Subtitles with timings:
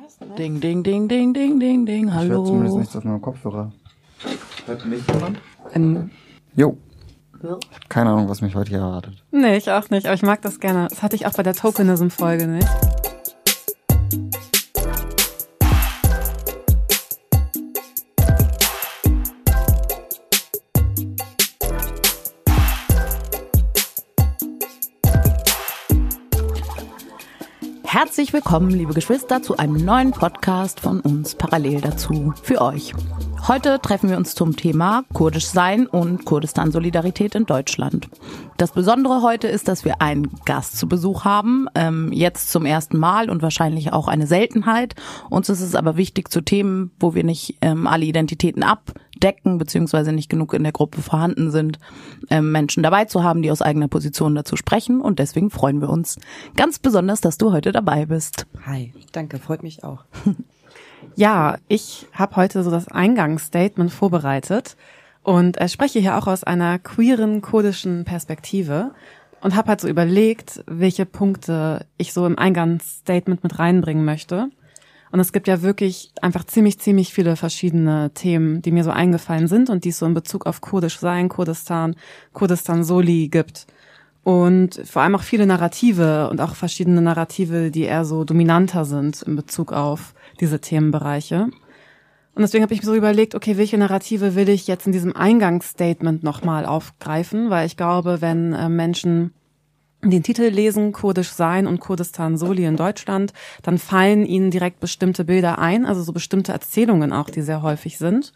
[0.00, 0.34] hörst, ne?
[0.36, 2.24] Ding, ding, ding, ding, ding, ding, ding, hallo.
[2.24, 3.72] Ich höre zumindest nichts auf meinem Kopfhörer.
[4.66, 5.38] Hört mich jemand?
[5.74, 6.10] Ähm,
[6.54, 6.76] jo.
[7.42, 7.60] Ich habe
[7.90, 9.22] keine Ahnung, was mich heute hier erwartet.
[9.30, 10.88] Nee, ich auch nicht, aber ich mag das gerne.
[10.88, 12.68] Das hatte ich auch bei der Tokenism-Folge nicht.
[28.04, 32.92] Herzlich willkommen, liebe Geschwister, zu einem neuen Podcast von uns parallel dazu für euch.
[33.46, 38.08] Heute treffen wir uns zum Thema Kurdisch sein und Kurdistan-Solidarität in Deutschland.
[38.56, 42.96] Das Besondere heute ist, dass wir einen Gast zu Besuch haben, ähm, jetzt zum ersten
[42.96, 44.94] Mal und wahrscheinlich auch eine Seltenheit.
[45.28, 50.12] Uns ist es aber wichtig zu Themen, wo wir nicht ähm, alle Identitäten abdecken, beziehungsweise
[50.12, 51.78] nicht genug in der Gruppe vorhanden sind,
[52.30, 55.02] ähm, Menschen dabei zu haben, die aus eigener Position dazu sprechen.
[55.02, 56.18] Und deswegen freuen wir uns
[56.56, 58.46] ganz besonders, dass du heute dabei bist.
[58.64, 60.06] Hi, danke, freut mich auch.
[61.16, 64.76] Ja, ich habe heute so das Eingangsstatement vorbereitet
[65.22, 68.92] und äh, spreche hier auch aus einer queeren kurdischen Perspektive
[69.40, 74.48] und habe halt so überlegt, welche Punkte ich so im Eingangsstatement mit reinbringen möchte.
[75.12, 79.46] Und es gibt ja wirklich einfach ziemlich, ziemlich viele verschiedene Themen, die mir so eingefallen
[79.46, 81.94] sind und die es so in Bezug auf Kurdisch sein, Kurdistan,
[82.32, 83.66] Kurdistan Soli gibt.
[84.24, 89.22] Und vor allem auch viele Narrative und auch verschiedene Narrative, die eher so dominanter sind
[89.22, 91.48] in Bezug auf diese Themenbereiche.
[92.34, 95.14] Und deswegen habe ich mir so überlegt, okay, welche Narrative will ich jetzt in diesem
[95.14, 99.32] Eingangsstatement nochmal aufgreifen, weil ich glaube, wenn äh, Menschen
[100.02, 103.32] den Titel lesen, Kurdisch sein und Kurdistan Soli in Deutschland,
[103.62, 107.98] dann fallen ihnen direkt bestimmte Bilder ein, also so bestimmte Erzählungen auch, die sehr häufig
[107.98, 108.32] sind.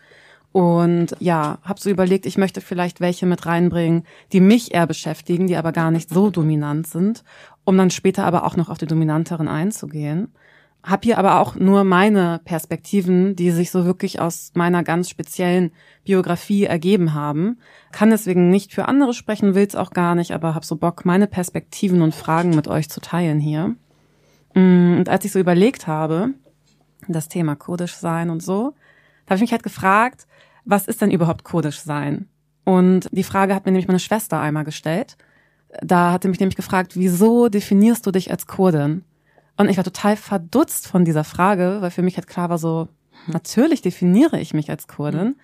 [0.52, 5.46] Und ja, habe so überlegt, ich möchte vielleicht welche mit reinbringen, die mich eher beschäftigen,
[5.46, 7.22] die aber gar nicht so dominant sind,
[7.64, 10.33] um dann später aber auch noch auf die dominanteren einzugehen.
[10.82, 15.72] Hab hier aber auch nur meine Perspektiven, die sich so wirklich aus meiner ganz speziellen
[16.04, 17.58] Biografie ergeben haben.
[17.92, 21.27] Kann deswegen nicht für andere sprechen, will's auch gar nicht, aber hab so Bock, meine
[21.27, 23.74] Perspektiven und Fragen mit euch zu teilen hier.
[24.55, 26.30] Mm, und als ich so überlegt habe,
[27.08, 28.74] das Thema Kurdisch sein und so,
[29.27, 30.27] habe ich mich halt gefragt,
[30.64, 32.28] was ist denn überhaupt Kurdisch sein?
[32.64, 35.17] Und die Frage hat mir nämlich meine Schwester einmal gestellt.
[35.83, 39.05] Da hatte mich nämlich gefragt, wieso definierst du dich als Kurdin?
[39.58, 42.89] Und ich war total verdutzt von dieser Frage, weil für mich halt klar war so,
[43.27, 45.35] natürlich definiere ich mich als Kurdin,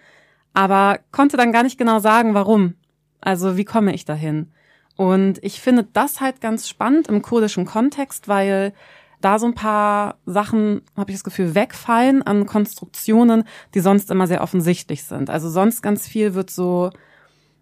[0.53, 2.75] aber konnte dann gar nicht genau sagen, warum.
[3.21, 4.53] Also wie komme ich dahin?
[4.97, 8.73] Und ich finde das halt ganz spannend im kurdischen Kontext, weil
[9.21, 14.29] da so ein paar Sachen, habe ich das Gefühl, wegfallen an Konstruktionen, die sonst immer
[14.29, 15.29] sehr offensichtlich sind.
[15.29, 16.91] Also sonst ganz viel wird so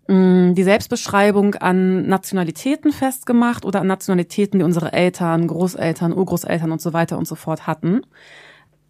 [0.08, 6.92] die Selbstbeschreibung an Nationalitäten festgemacht oder an Nationalitäten, die unsere Eltern, Großeltern, Urgroßeltern und so
[6.92, 8.02] weiter und so fort hatten.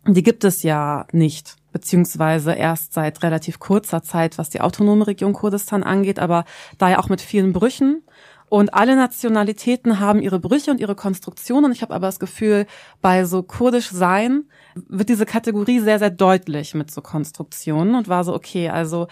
[0.07, 5.33] Die gibt es ja nicht, beziehungsweise erst seit relativ kurzer Zeit, was die autonome Region
[5.33, 6.45] Kurdistan angeht, aber
[6.79, 8.03] da ja auch mit vielen Brüchen.
[8.49, 11.73] Und alle Nationalitäten haben ihre Brüche und ihre Konstruktionen.
[11.73, 12.67] Ich habe aber das Gefühl,
[13.01, 18.25] bei so kurdisch sein wird diese Kategorie sehr, sehr deutlich mit so Konstruktionen und war
[18.25, 19.07] so, okay, also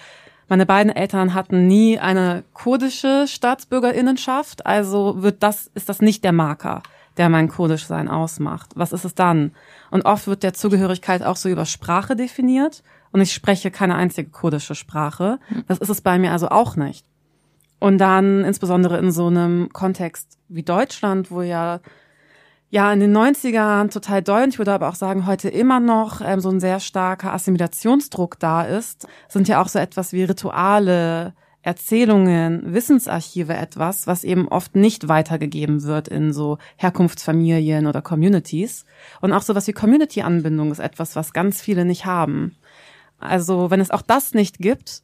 [0.50, 6.33] meine beiden Eltern hatten nie eine kurdische Staatsbürgerinnenschaft, also wird das, ist das nicht der
[6.33, 6.83] Marker,
[7.16, 8.72] der mein Kurdischsein ausmacht.
[8.75, 9.53] Was ist es dann?
[9.93, 14.28] Und oft wird der Zugehörigkeit auch so über Sprache definiert und ich spreche keine einzige
[14.28, 15.39] kurdische Sprache.
[15.69, 17.06] Das ist es bei mir also auch nicht.
[17.78, 21.78] Und dann insbesondere in so einem Kontext wie Deutschland, wo ja
[22.70, 24.47] ja, in den 90ern total doll.
[24.48, 28.62] Ich würde aber auch sagen, heute immer noch ähm, so ein sehr starker Assimilationsdruck da
[28.62, 35.09] ist, sind ja auch so etwas wie Rituale, Erzählungen, Wissensarchive etwas, was eben oft nicht
[35.09, 38.86] weitergegeben wird in so Herkunftsfamilien oder Communities.
[39.20, 42.56] Und auch sowas wie Community-Anbindung ist etwas, was ganz viele nicht haben.
[43.19, 45.03] Also wenn es auch das nicht gibt,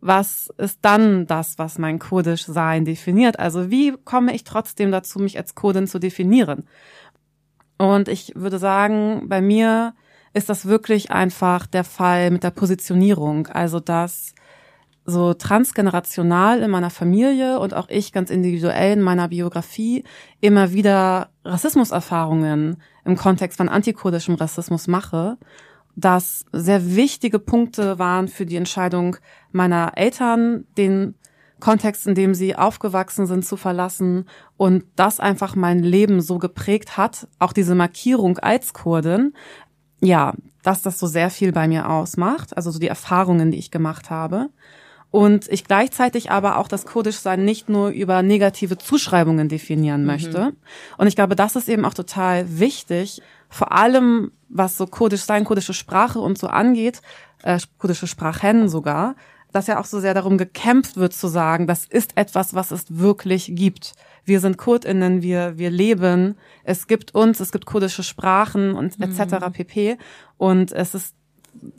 [0.00, 3.38] was ist dann das, was mein kurdisch Sein definiert?
[3.38, 6.68] Also wie komme ich trotzdem dazu, mich als Kurdin zu definieren?
[7.78, 9.94] Und ich würde sagen, bei mir
[10.32, 13.46] ist das wirklich einfach der Fall mit der Positionierung.
[13.48, 14.34] Also, dass
[15.06, 20.04] so transgenerational in meiner Familie und auch ich ganz individuell in meiner Biografie
[20.40, 25.38] immer wieder Rassismuserfahrungen im Kontext von antikurdischem Rassismus mache,
[25.94, 29.16] dass sehr wichtige Punkte waren für die Entscheidung
[29.52, 31.14] meiner Eltern, den
[31.60, 34.26] Kontext, in dem sie aufgewachsen sind, zu verlassen
[34.56, 39.32] und das einfach mein Leben so geprägt hat, auch diese Markierung als Kurdin,
[40.00, 43.70] ja, dass das so sehr viel bei mir ausmacht, also so die Erfahrungen, die ich
[43.70, 44.50] gemacht habe.
[45.12, 50.06] und ich gleichzeitig aber auch das Kurdischsein nicht nur über negative Zuschreibungen definieren mhm.
[50.06, 50.40] möchte.
[50.46, 50.56] Mhm.
[50.98, 55.44] Und ich glaube, das ist eben auch total wichtig, vor allem was so Kurdisch sein,
[55.44, 57.00] kurdische Sprache und so angeht,
[57.42, 59.14] äh, kurdische Sprachen sogar,
[59.56, 62.84] dass ja auch so sehr darum gekämpft wird zu sagen, das ist etwas, was es
[62.98, 63.94] wirklich gibt.
[64.22, 69.46] Wir sind KurdInnen, wir, wir leben, es gibt uns, es gibt kurdische Sprachen und etc.
[69.46, 69.52] Mhm.
[69.52, 69.98] pp.
[70.36, 71.14] Und es ist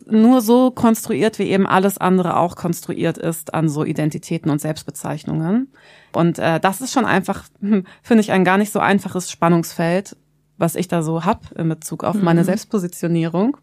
[0.07, 5.71] nur so konstruiert, wie eben alles andere auch konstruiert ist an so Identitäten und Selbstbezeichnungen.
[6.13, 10.17] Und äh, das ist schon einfach, hm, finde ich, ein gar nicht so einfaches Spannungsfeld,
[10.57, 12.23] was ich da so hab in Bezug auf mhm.
[12.23, 13.57] meine Selbstpositionierung.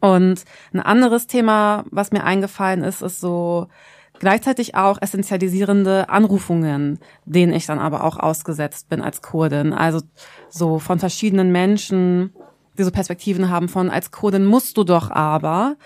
[0.00, 3.68] Und ein anderes Thema, was mir eingefallen ist, ist so
[4.18, 9.72] gleichzeitig auch essentialisierende Anrufungen, denen ich dann aber auch ausgesetzt bin als Kurdin.
[9.72, 10.00] Also
[10.48, 12.32] so von verschiedenen Menschen,
[12.78, 15.76] die so Perspektiven haben von als Kurdin musst du doch aber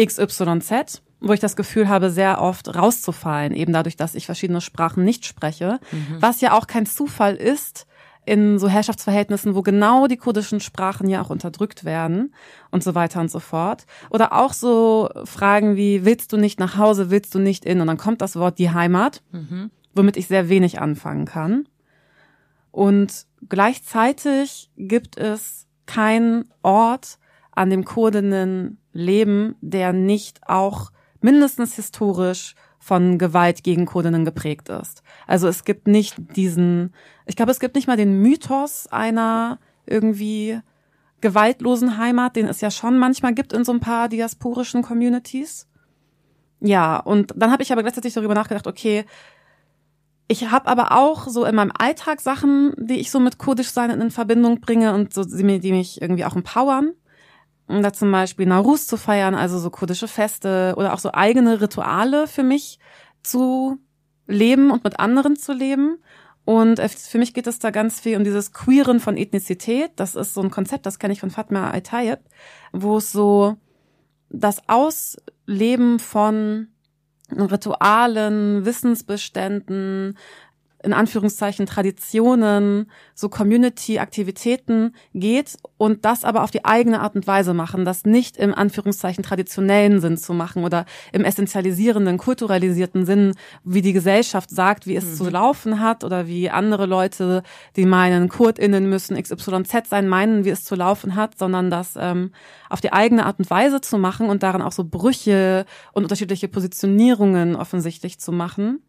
[0.00, 5.04] XYZ, wo ich das Gefühl habe, sehr oft rauszufallen, eben dadurch, dass ich verschiedene Sprachen
[5.04, 6.16] nicht spreche, mhm.
[6.20, 7.86] was ja auch kein Zufall ist,
[8.26, 12.34] in so Herrschaftsverhältnissen, wo genau die kurdischen Sprachen ja auch unterdrückt werden
[12.70, 13.86] und so weiter und so fort.
[14.10, 17.80] Oder auch so Fragen wie, willst du nicht nach Hause, willst du nicht in?
[17.80, 19.70] Und dann kommt das Wort die Heimat, mhm.
[19.94, 21.68] womit ich sehr wenig anfangen kann.
[22.70, 27.18] Und gleichzeitig gibt es keinen Ort,
[27.52, 32.54] an dem Kurdinnen leben, der nicht auch mindestens historisch
[32.84, 35.02] von Gewalt gegen Kurdinnen geprägt ist.
[35.26, 36.92] Also es gibt nicht diesen,
[37.24, 40.60] ich glaube, es gibt nicht mal den Mythos einer irgendwie
[41.22, 45.66] gewaltlosen Heimat, den es ja schon manchmal gibt in so ein paar diasporischen Communities.
[46.60, 49.06] Ja, und dann habe ich aber gleichzeitig darüber nachgedacht, okay,
[50.28, 53.88] ich habe aber auch so in meinem Alltag Sachen, die ich so mit kurdisch sein
[53.88, 56.92] in Verbindung bringe und so, die mich irgendwie auch empowern
[57.66, 61.60] um da zum Beispiel Nauruz zu feiern, also so kurdische Feste oder auch so eigene
[61.60, 62.78] Rituale für mich
[63.22, 63.78] zu
[64.26, 65.98] leben und mit anderen zu leben.
[66.44, 69.92] Und äh, für mich geht es da ganz viel um dieses Queeren von Ethnizität.
[69.96, 72.20] Das ist so ein Konzept, das kenne ich von Fatma Al-Tayyib,
[72.72, 73.56] wo es so
[74.28, 76.68] das Ausleben von
[77.30, 80.18] Ritualen, Wissensbeständen,
[80.84, 87.54] in Anführungszeichen Traditionen, so Community-Aktivitäten geht und das aber auf die eigene Art und Weise
[87.54, 93.34] machen, das nicht im Anführungszeichen traditionellen Sinn zu machen oder im essentialisierenden, kulturalisierten Sinn,
[93.64, 95.14] wie die Gesellschaft sagt, wie es mhm.
[95.14, 97.42] zu laufen hat oder wie andere Leute,
[97.76, 102.30] die meinen, KurdInnen müssen XYZ sein, meinen, wie es zu laufen hat, sondern das ähm,
[102.68, 106.48] auf die eigene Art und Weise zu machen und daran auch so Brüche und unterschiedliche
[106.48, 108.80] Positionierungen offensichtlich zu machen.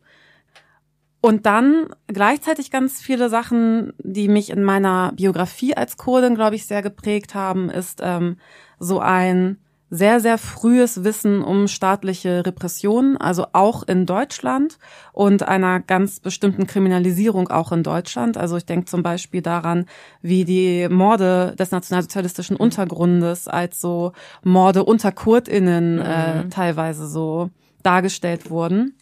[1.26, 6.68] Und dann gleichzeitig ganz viele Sachen, die mich in meiner Biografie als Kurdin, glaube ich,
[6.68, 8.38] sehr geprägt haben, ist ähm,
[8.78, 9.58] so ein
[9.90, 14.78] sehr, sehr frühes Wissen um staatliche Repressionen, also auch in Deutschland
[15.14, 18.38] und einer ganz bestimmten Kriminalisierung auch in Deutschland.
[18.38, 19.88] Also ich denke zum Beispiel daran,
[20.22, 24.12] wie die Morde des nationalsozialistischen Untergrundes als so
[24.44, 26.50] Morde unter KurdInnen äh, mhm.
[26.52, 27.50] teilweise so
[27.82, 28.94] dargestellt wurden.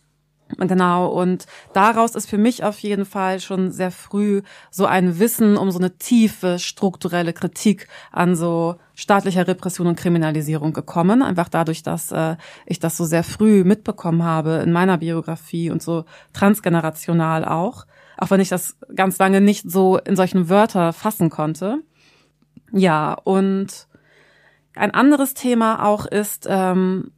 [0.57, 4.41] Genau, und daraus ist für mich auf jeden Fall schon sehr früh
[4.71, 10.73] so ein Wissen um so eine tiefe strukturelle Kritik an so staatlicher Repression und Kriminalisierung
[10.73, 11.21] gekommen.
[11.21, 12.35] Einfach dadurch, dass äh,
[12.65, 17.85] ich das so sehr früh mitbekommen habe in meiner Biografie und so transgenerational auch.
[18.17, 21.79] Auch wenn ich das ganz lange nicht so in solchen Wörter fassen konnte.
[22.71, 23.87] Ja, und
[24.75, 27.11] ein anderes Thema auch ist, ähm,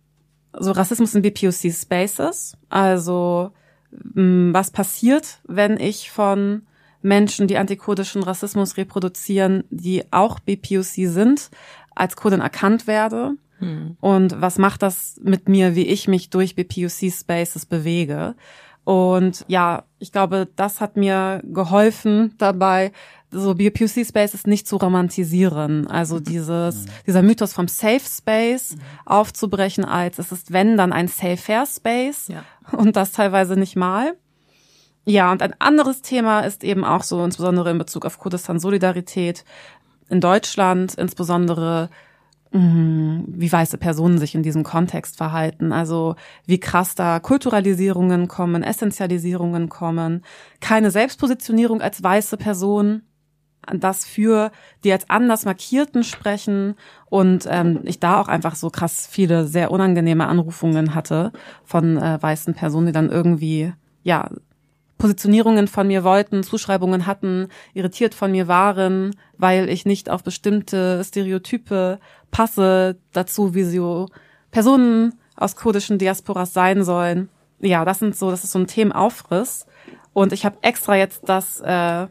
[0.59, 2.57] so Rassismus in BPOC Spaces.
[2.69, 3.51] Also
[3.91, 6.63] mm, was passiert, wenn ich von
[7.01, 11.49] Menschen, die antikurdischen Rassismus reproduzieren, die auch BPOC sind,
[11.93, 13.35] als Kurdin erkannt werde?
[13.59, 13.95] Hm.
[14.01, 18.35] Und was macht das mit mir, wie ich mich durch BPOC Spaces bewege?
[18.83, 22.91] Und ja, ich glaube, das hat mir geholfen dabei,
[23.35, 25.87] so BPC Spaces nicht zu romantisieren.
[25.87, 28.75] Also dieses, dieser Mythos vom Safe Space
[29.05, 32.43] aufzubrechen als es ist wenn dann ein Safe Fair Space ja.
[32.71, 34.15] und das teilweise nicht mal.
[35.05, 39.45] Ja, und ein anderes Thema ist eben auch so, insbesondere in Bezug auf Kurdistan Solidarität
[40.09, 41.89] in Deutschland, insbesondere
[42.51, 45.71] mh, wie weiße Personen sich in diesem Kontext verhalten.
[45.71, 46.15] Also
[46.45, 50.23] wie krass da Kulturalisierungen kommen, Essentialisierungen kommen,
[50.59, 53.03] keine Selbstpositionierung als weiße Person
[53.73, 54.51] das für
[54.83, 59.71] die als anders Markierten sprechen und ähm, ich da auch einfach so krass viele sehr
[59.71, 61.31] unangenehme Anrufungen hatte
[61.63, 64.29] von äh, weißen Personen, die dann irgendwie ja
[64.97, 71.03] Positionierungen von mir wollten, Zuschreibungen hatten, irritiert von mir waren, weil ich nicht auf bestimmte
[71.03, 71.99] Stereotype
[72.31, 74.07] passe dazu, wie so
[74.51, 77.29] Personen aus kurdischen Diasporas sein sollen.
[77.59, 79.65] ja, das sind so, das ist so ein Themenaufriss.
[80.13, 82.07] Und ich habe extra jetzt das äh,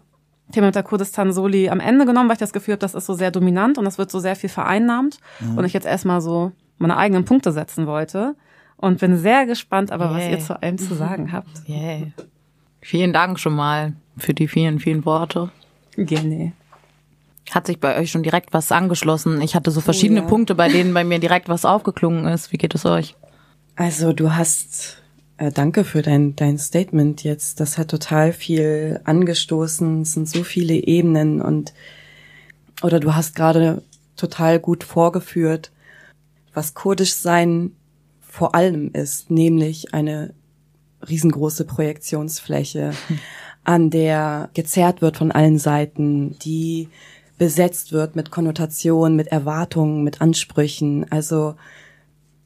[0.55, 3.07] Thema mit der Kurdistan Soli am Ende genommen, weil ich das Gefühl habe, das ist
[3.07, 5.19] so sehr dominant und das wird so sehr viel vereinnahmt.
[5.41, 5.59] Mhm.
[5.59, 8.35] Und ich jetzt erstmal so meine eigenen Punkte setzen wollte.
[8.77, 10.15] Und bin sehr gespannt, aber yeah.
[10.15, 11.49] was ihr zu allem zu sagen habt.
[11.69, 12.09] Yeah.
[12.81, 15.51] Vielen Dank schon mal für die vielen, vielen Worte.
[15.97, 16.53] Gerne.
[17.51, 19.41] Hat sich bei euch schon direkt was angeschlossen?
[19.41, 20.29] Ich hatte so verschiedene oh, ja.
[20.29, 22.53] Punkte, bei denen bei mir direkt was aufgeklungen ist.
[22.53, 23.15] Wie geht es euch?
[23.77, 24.99] Also du hast,
[25.37, 27.61] äh, danke für dein, dein Statement jetzt.
[27.61, 30.03] Das hat total viel angestoßen.
[30.03, 31.73] Es sind so viele Ebenen und,
[32.83, 33.83] oder du hast gerade
[34.17, 35.73] total gut vorgeführt,
[36.53, 37.73] was kurdisch sein
[38.21, 40.35] vor allem ist, nämlich eine
[41.09, 42.93] riesengroße Projektionsfläche,
[43.65, 46.89] an der gezerrt wird von allen Seiten, die
[47.39, 51.11] besetzt wird mit Konnotationen, mit Erwartungen, mit Ansprüchen.
[51.11, 51.55] Also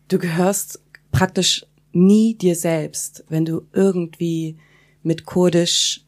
[0.09, 0.80] du gehörst
[1.11, 4.57] praktisch nie dir selbst, wenn du irgendwie
[5.02, 6.02] mit Kurdisch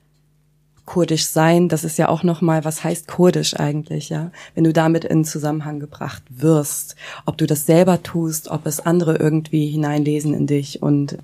[0.91, 4.33] Kurdisch sein, das ist ja auch noch mal, was heißt Kurdisch eigentlich, ja?
[4.57, 6.97] Wenn du damit in Zusammenhang gebracht wirst,
[7.27, 11.17] ob du das selber tust, ob es andere irgendwie hineinlesen in dich und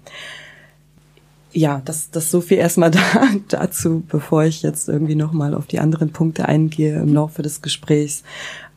[1.52, 3.00] ja, das, das so viel erstmal da,
[3.48, 8.22] dazu, bevor ich jetzt irgendwie nochmal auf die anderen Punkte eingehe im Laufe des Gesprächs.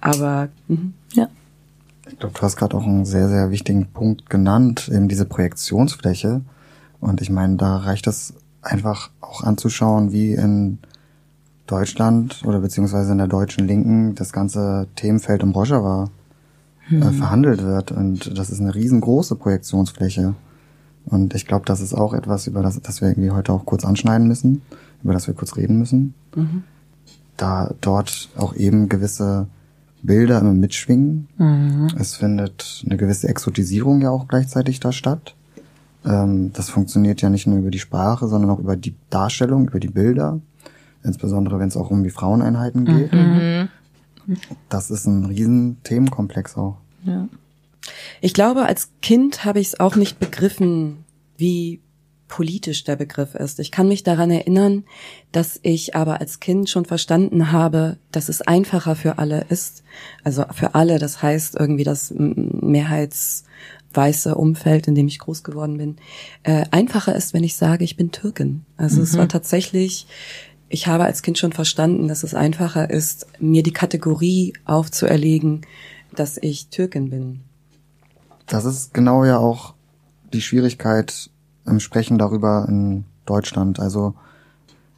[0.02, 0.78] Aber mh,
[1.14, 1.28] ja.
[2.10, 6.42] Ich glaube, du hast gerade auch einen sehr, sehr wichtigen Punkt genannt, eben diese Projektionsfläche.
[7.00, 10.80] Und ich meine, da reicht es einfach auch anzuschauen, wie in
[11.68, 16.10] Deutschland oder beziehungsweise in der deutschen Linken das ganze Themenfeld um Rojava
[16.90, 17.14] äh, hm.
[17.14, 17.92] verhandelt wird.
[17.92, 20.34] Und das ist eine riesengroße Projektionsfläche.
[21.06, 23.86] Und ich glaube, das ist auch etwas, über das, das wir irgendwie heute auch kurz
[23.86, 24.62] anschneiden müssen,
[25.04, 26.14] über das wir kurz reden müssen.
[26.36, 26.64] Mhm.
[27.38, 29.48] Da dort auch eben gewisse
[30.02, 31.28] Bilder immer mitschwingen.
[31.38, 31.88] Mhm.
[31.98, 35.36] Es findet eine gewisse Exotisierung ja auch gleichzeitig da statt.
[36.06, 39.80] Ähm, das funktioniert ja nicht nur über die Sprache, sondern auch über die Darstellung, über
[39.80, 40.40] die Bilder.
[41.04, 43.14] Insbesondere wenn es auch um die Fraueneinheiten geht.
[43.14, 43.70] Mhm.
[44.68, 46.78] Das ist ein riesen Themenkomplex auch.
[47.04, 47.28] Ja.
[48.22, 51.06] Ich glaube, als Kind habe ich es auch nicht begriffen,
[51.38, 51.82] wie
[52.30, 53.60] politisch der Begriff ist.
[53.60, 54.86] Ich kann mich daran erinnern,
[55.34, 59.84] dass ich aber als Kind schon verstanden habe, dass es einfacher für alle ist.
[60.24, 65.98] Also für alle, das heißt irgendwie das mehrheitsweiße Umfeld, in dem ich groß geworden bin,
[66.44, 68.64] äh, einfacher ist, wenn ich sage, ich bin Türkin.
[68.78, 69.04] Also mhm.
[69.04, 70.08] es war tatsächlich,
[70.70, 75.66] ich habe als Kind schon verstanden, dass es einfacher ist, mir die Kategorie aufzuerlegen,
[76.16, 77.42] dass ich Türkin bin.
[78.46, 79.74] Das ist genau ja auch
[80.32, 81.30] die Schwierigkeit
[81.70, 83.80] im Sprechen darüber in Deutschland.
[83.80, 84.16] Also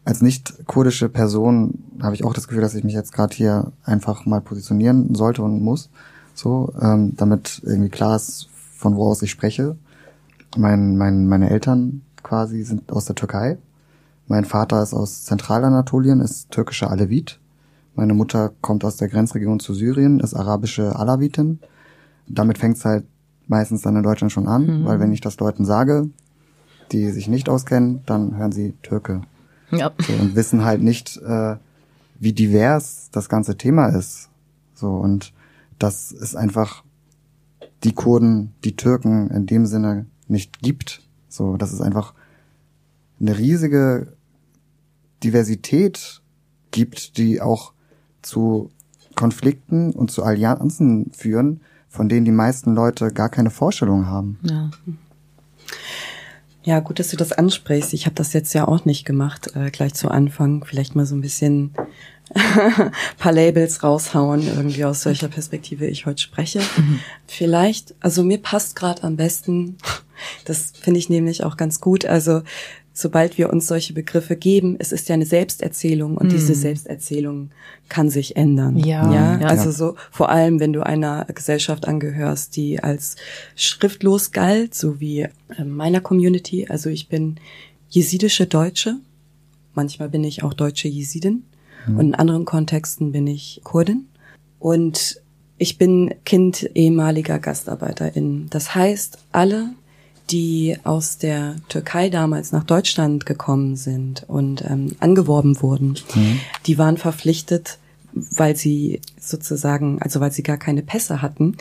[0.03, 3.71] als nicht kurdische Person habe ich auch das Gefühl, dass ich mich jetzt gerade hier
[3.83, 5.89] einfach mal positionieren sollte und muss,
[6.33, 9.75] so, ähm, damit irgendwie klar ist, von wo aus ich spreche.
[10.57, 13.57] Mein, mein, meine Eltern quasi sind aus der Türkei.
[14.27, 17.39] Mein Vater ist aus Zentralanatolien, ist türkischer Alevit.
[17.95, 21.59] Meine Mutter kommt aus der Grenzregion zu Syrien, ist arabische Alawitin.
[22.27, 23.05] Damit fängt es halt
[23.47, 24.85] meistens dann in Deutschland schon an, mhm.
[24.85, 26.09] weil wenn ich das Leuten sage,
[26.91, 29.21] die sich nicht auskennen, dann hören sie Türke.
[29.71, 29.91] Ja.
[29.99, 31.55] So, und wissen halt nicht, äh,
[32.19, 34.29] wie divers das ganze Thema ist.
[34.75, 35.33] So, und
[35.79, 36.83] dass es einfach
[37.83, 41.01] die Kurden, die Türken in dem Sinne nicht gibt.
[41.29, 42.13] So, dass es einfach
[43.19, 44.13] eine riesige
[45.23, 46.21] Diversität
[46.71, 47.73] gibt, die auch
[48.21, 48.69] zu
[49.15, 54.39] Konflikten und zu Allianzen führen, von denen die meisten Leute gar keine Vorstellung haben.
[54.43, 54.71] Ja.
[56.63, 57.93] Ja, gut, dass du das ansprichst.
[57.93, 60.63] Ich habe das jetzt ja auch nicht gemacht, äh, gleich zu Anfang.
[60.63, 61.73] Vielleicht mal so ein bisschen
[63.17, 66.59] paar Labels raushauen, irgendwie aus welcher Perspektive ich heute spreche.
[66.77, 66.99] Mhm.
[67.27, 69.77] Vielleicht, also mir passt gerade am besten,
[70.45, 72.41] das finde ich nämlich auch ganz gut, also
[72.93, 76.29] sobald wir uns solche Begriffe geben, es ist ja eine Selbsterzählung und mm.
[76.29, 77.51] diese Selbsterzählung
[77.89, 78.77] kann sich ändern.
[78.77, 79.39] Ja, ja?
[79.39, 79.47] ja.
[79.47, 83.15] Also so vor allem, wenn du einer Gesellschaft angehörst, die als
[83.55, 86.67] schriftlos galt, so wie äh, meiner Community.
[86.67, 87.37] Also ich bin
[87.89, 88.97] jesidische Deutsche.
[89.73, 91.43] Manchmal bin ich auch deutsche Jesidin.
[91.87, 91.97] Mm.
[91.97, 94.07] Und in anderen Kontexten bin ich Kurdin.
[94.59, 95.21] Und
[95.57, 98.47] ich bin Kind ehemaliger GastarbeiterInnen.
[98.49, 99.69] Das heißt, alle
[100.31, 106.39] die aus der Türkei damals nach Deutschland gekommen sind und ähm, angeworben wurden, mhm.
[106.65, 107.77] die waren verpflichtet,
[108.13, 111.57] weil sie sozusagen, also weil sie gar keine Pässe hatten,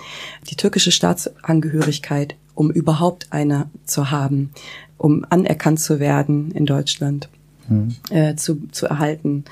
[0.48, 4.50] die türkische Staatsangehörigkeit, um überhaupt eine zu haben,
[4.98, 7.28] um anerkannt zu werden in Deutschland,
[7.68, 7.94] mhm.
[8.10, 9.44] äh, zu, zu erhalten.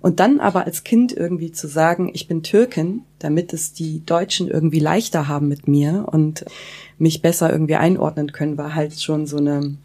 [0.00, 4.48] Und dann aber als Kind irgendwie zu sagen, ich bin Türkin, damit es die Deutschen
[4.48, 6.44] irgendwie leichter haben mit mir und
[6.98, 9.76] mich besser irgendwie einordnen können, war halt schon so eine,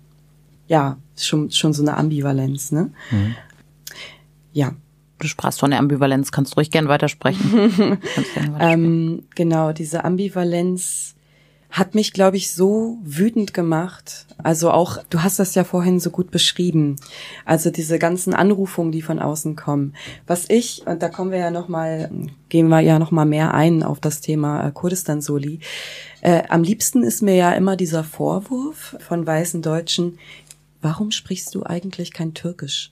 [0.68, 2.92] ja, schon, schon so eine Ambivalenz, ne?
[3.12, 3.36] Mhm.
[4.52, 4.74] Ja.
[5.20, 7.52] Du sprachst von der Ambivalenz, kannst du ruhig gern weitersprechen.
[7.78, 8.56] gern weitersprechen.
[8.60, 11.16] ähm, genau, diese Ambivalenz
[11.74, 14.28] hat mich, glaube ich, so wütend gemacht.
[14.38, 16.98] Also auch, du hast das ja vorhin so gut beschrieben.
[17.46, 19.96] Also diese ganzen Anrufungen, die von außen kommen.
[20.28, 22.12] Was ich, und da kommen wir ja noch mal,
[22.50, 25.62] gehen wir ja noch mal mehr ein auf das Thema äh, Kurdistan-Soli.
[26.22, 30.20] Äh, am liebsten ist mir ja immer dieser Vorwurf von weißen Deutschen,
[30.80, 32.92] warum sprichst du eigentlich kein Türkisch?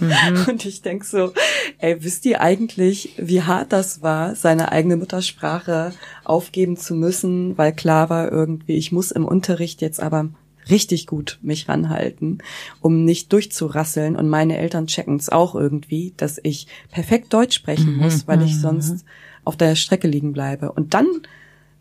[0.00, 0.44] Mhm.
[0.48, 1.32] Und ich denk so,
[1.78, 5.92] ey, wisst ihr eigentlich, wie hart das war, seine eigene Muttersprache
[6.24, 10.28] aufgeben zu müssen, weil klar war irgendwie, ich muss im Unterricht jetzt aber
[10.70, 12.38] richtig gut mich ranhalten,
[12.80, 14.16] um nicht durchzurasseln.
[14.16, 18.02] Und meine Eltern checken es auch irgendwie, dass ich perfekt Deutsch sprechen mhm.
[18.02, 18.60] muss, weil ich mhm.
[18.60, 19.04] sonst
[19.44, 20.72] auf der Strecke liegen bleibe.
[20.72, 21.06] Und dann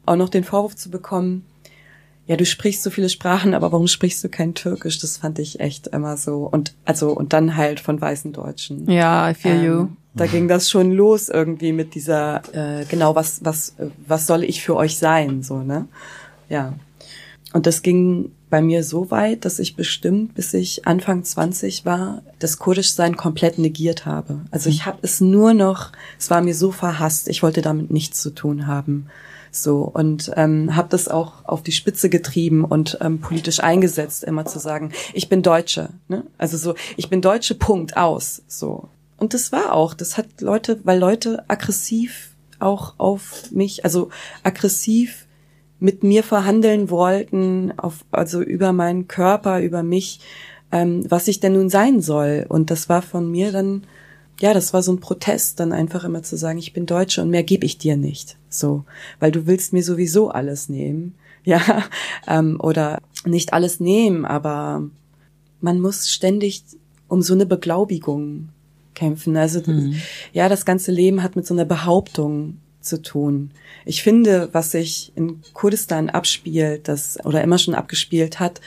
[0.05, 1.45] auch noch den Vorwurf zu bekommen,
[2.27, 4.99] ja, du sprichst so viele Sprachen, aber warum sprichst du kein Türkisch?
[4.99, 6.47] Das fand ich echt immer so.
[6.49, 8.89] Und also und dann halt von weißen Deutschen.
[8.89, 9.87] Ja, I feel ähm, you.
[10.13, 13.75] Da ging das schon los irgendwie mit dieser äh, genau was was
[14.05, 15.87] was soll ich für euch sein so ne?
[16.49, 16.73] Ja.
[17.53, 22.21] Und das ging bei mir so weit, dass ich bestimmt, bis ich Anfang 20 war,
[22.39, 24.41] das Kurdischsein komplett negiert habe.
[24.51, 28.21] Also ich habe es nur noch, es war mir so verhasst, ich wollte damit nichts
[28.21, 29.07] zu tun haben.
[29.51, 34.45] So und ähm, habe das auch auf die Spitze getrieben und ähm, politisch eingesetzt, immer
[34.45, 35.89] zu sagen, ich bin Deutsche.
[36.07, 36.23] Ne?
[36.37, 38.41] Also so, ich bin Deutsche, Punkt aus.
[38.47, 38.87] So
[39.21, 44.09] und das war auch, das hat Leute, weil Leute aggressiv auch auf mich, also
[44.41, 45.27] aggressiv
[45.79, 50.21] mit mir verhandeln wollten, auf, also über meinen Körper, über mich,
[50.71, 52.47] ähm, was ich denn nun sein soll.
[52.49, 53.83] Und das war von mir dann
[54.41, 57.29] ja, das war so ein Protest, dann einfach immer zu sagen, ich bin Deutsche und
[57.29, 58.37] mehr gebe ich dir nicht.
[58.49, 58.85] So,
[59.19, 61.15] weil du willst mir sowieso alles nehmen.
[61.43, 61.85] Ja,
[62.27, 64.87] ähm, oder nicht alles nehmen, aber
[65.59, 66.63] man muss ständig
[67.07, 68.49] um so eine Beglaubigung
[68.93, 69.35] kämpfen.
[69.35, 69.95] Also mhm.
[70.33, 73.49] ja, das ganze Leben hat mit so einer Behauptung zu tun.
[73.85, 78.61] Ich finde, was sich in Kurdistan abspielt, das oder immer schon abgespielt hat,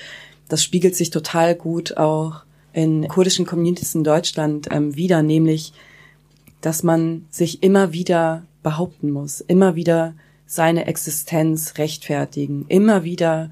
[0.49, 2.43] das spiegelt sich total gut auch
[2.75, 5.73] in kurdischen Communities in Deutschland ähm, wieder, nämlich,
[6.61, 10.15] dass man sich immer wieder behaupten muss, immer wieder
[10.47, 13.51] seine Existenz rechtfertigen, immer wieder,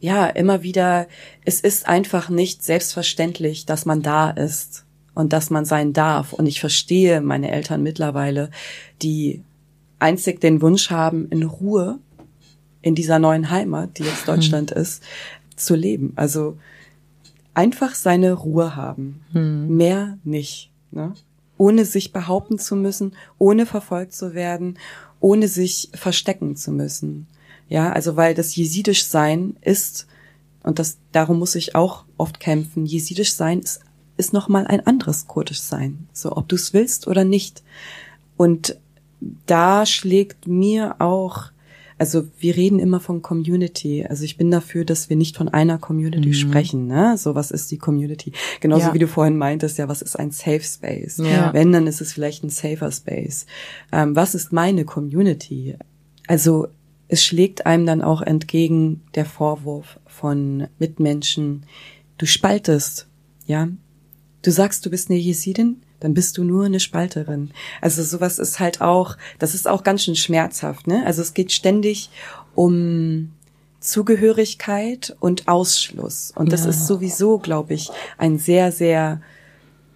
[0.00, 1.06] ja, immer wieder,
[1.44, 6.32] es ist einfach nicht selbstverständlich, dass man da ist und dass man sein darf.
[6.32, 8.50] Und ich verstehe meine Eltern mittlerweile,
[9.02, 9.42] die
[9.98, 11.98] einzig den Wunsch haben, in Ruhe
[12.80, 14.80] in dieser neuen Heimat, die jetzt Deutschland mhm.
[14.80, 15.02] ist,
[15.54, 16.14] zu leben.
[16.16, 16.56] Also
[17.54, 19.24] einfach seine Ruhe haben.
[19.32, 19.76] Hm.
[19.76, 20.70] Mehr nicht.
[20.90, 21.14] Ne?
[21.58, 24.78] Ohne sich behaupten zu müssen, ohne verfolgt zu werden,
[25.20, 27.26] ohne sich verstecken zu müssen.
[27.68, 30.06] Ja, also weil das Jesidisch sein ist,
[30.62, 33.80] und das, darum muss ich auch oft kämpfen, Jesidisch sein ist,
[34.16, 36.06] ist nochmal ein anderes Kurdisch sein.
[36.12, 37.62] So, ob du es willst oder nicht.
[38.36, 38.78] Und
[39.46, 41.50] da schlägt mir auch
[41.98, 44.04] also wir reden immer von Community.
[44.08, 46.34] Also ich bin dafür, dass wir nicht von einer Community mhm.
[46.34, 46.86] sprechen.
[46.86, 47.16] Ne?
[47.18, 48.32] So, was ist die Community?
[48.60, 48.94] Genauso ja.
[48.94, 51.18] wie du vorhin meintest, ja, was ist ein Safe Space?
[51.18, 51.52] Ja.
[51.52, 53.46] Wenn, dann ist es vielleicht ein safer Space.
[53.92, 55.76] Ähm, was ist meine Community?
[56.26, 56.68] Also
[57.08, 61.66] es schlägt einem dann auch entgegen der Vorwurf von Mitmenschen,
[62.16, 63.06] du spaltest,
[63.46, 63.68] ja.
[64.40, 67.50] Du sagst, du bist eine Jesidin, dann bist du nur eine Spalterin.
[67.80, 71.04] Also sowas ist halt auch, das ist auch ganz schön schmerzhaft, ne?
[71.06, 72.10] Also es geht ständig
[72.56, 73.30] um
[73.78, 76.32] Zugehörigkeit und Ausschluss.
[76.34, 76.70] Und das ja.
[76.70, 79.20] ist sowieso, glaube ich, ein sehr, sehr,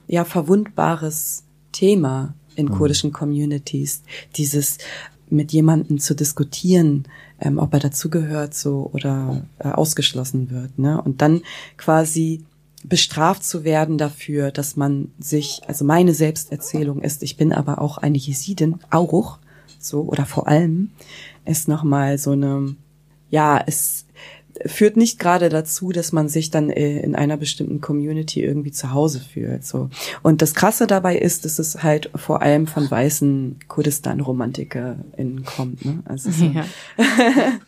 [0.07, 1.43] ja, verwundbares
[1.73, 2.73] Thema in mhm.
[2.73, 4.03] kurdischen Communities.
[4.37, 4.79] Dieses
[5.29, 7.09] mit jemandem zu diskutieren,
[7.41, 11.03] ähm, ob er dazugehört so oder äh, ausgeschlossen wird, ne?
[11.03, 11.43] Und dann
[11.77, 12.45] quasi
[12.89, 17.99] bestraft zu werden dafür, dass man sich, also meine Selbsterzählung ist, ich bin aber auch
[17.99, 19.39] eine Jesidin, auch
[19.79, 20.91] so oder vor allem,
[21.45, 22.77] ist nochmal so eine,
[23.31, 24.07] ja, es
[24.65, 28.93] führt nicht gerade dazu, dass man sich dann äh, in einer bestimmten Community irgendwie zu
[28.93, 29.67] Hause fühlt.
[29.67, 29.91] So
[30.23, 35.85] und das Krasse dabei ist, dass es halt vor allem von weißen Kurdistan-RomantikerInnen kommt.
[35.85, 36.03] Ne?
[36.07, 36.45] Also so.
[36.47, 36.65] ja.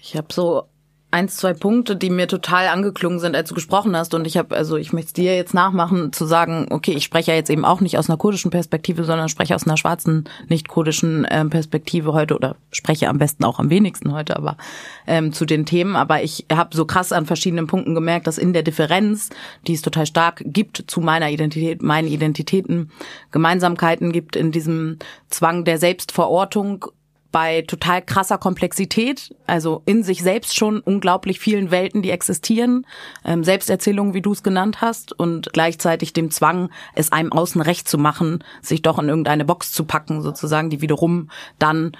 [0.00, 0.64] ich habe so
[1.12, 4.14] eins, zwei Punkte, die mir total angeklungen sind, als du gesprochen hast.
[4.14, 7.36] Und ich habe, also ich möchte dir jetzt nachmachen, zu sagen, okay, ich spreche ja
[7.36, 11.26] jetzt eben auch nicht aus einer kurdischen Perspektive, sondern spreche aus einer schwarzen, nicht kurdischen
[11.30, 14.56] ähm, Perspektive heute oder spreche am besten auch am wenigsten heute, aber
[15.06, 15.96] ähm, zu den Themen.
[15.96, 19.28] Aber ich habe so krass an verschiedenen Punkten gemerkt, dass in der Differenz,
[19.66, 22.90] die es total stark gibt zu meiner Identität, meinen Identitäten,
[23.32, 24.98] Gemeinsamkeiten gibt in diesem
[25.28, 26.86] Zwang der Selbstverortung
[27.32, 32.86] bei total krasser Komplexität, also in sich selbst schon unglaublich vielen Welten, die existieren,
[33.24, 37.88] ähm, Selbsterzählungen, wie du es genannt hast, und gleichzeitig dem Zwang, es einem außen recht
[37.88, 41.96] zu machen, sich doch in irgendeine Box zu packen, sozusagen, die wiederum dann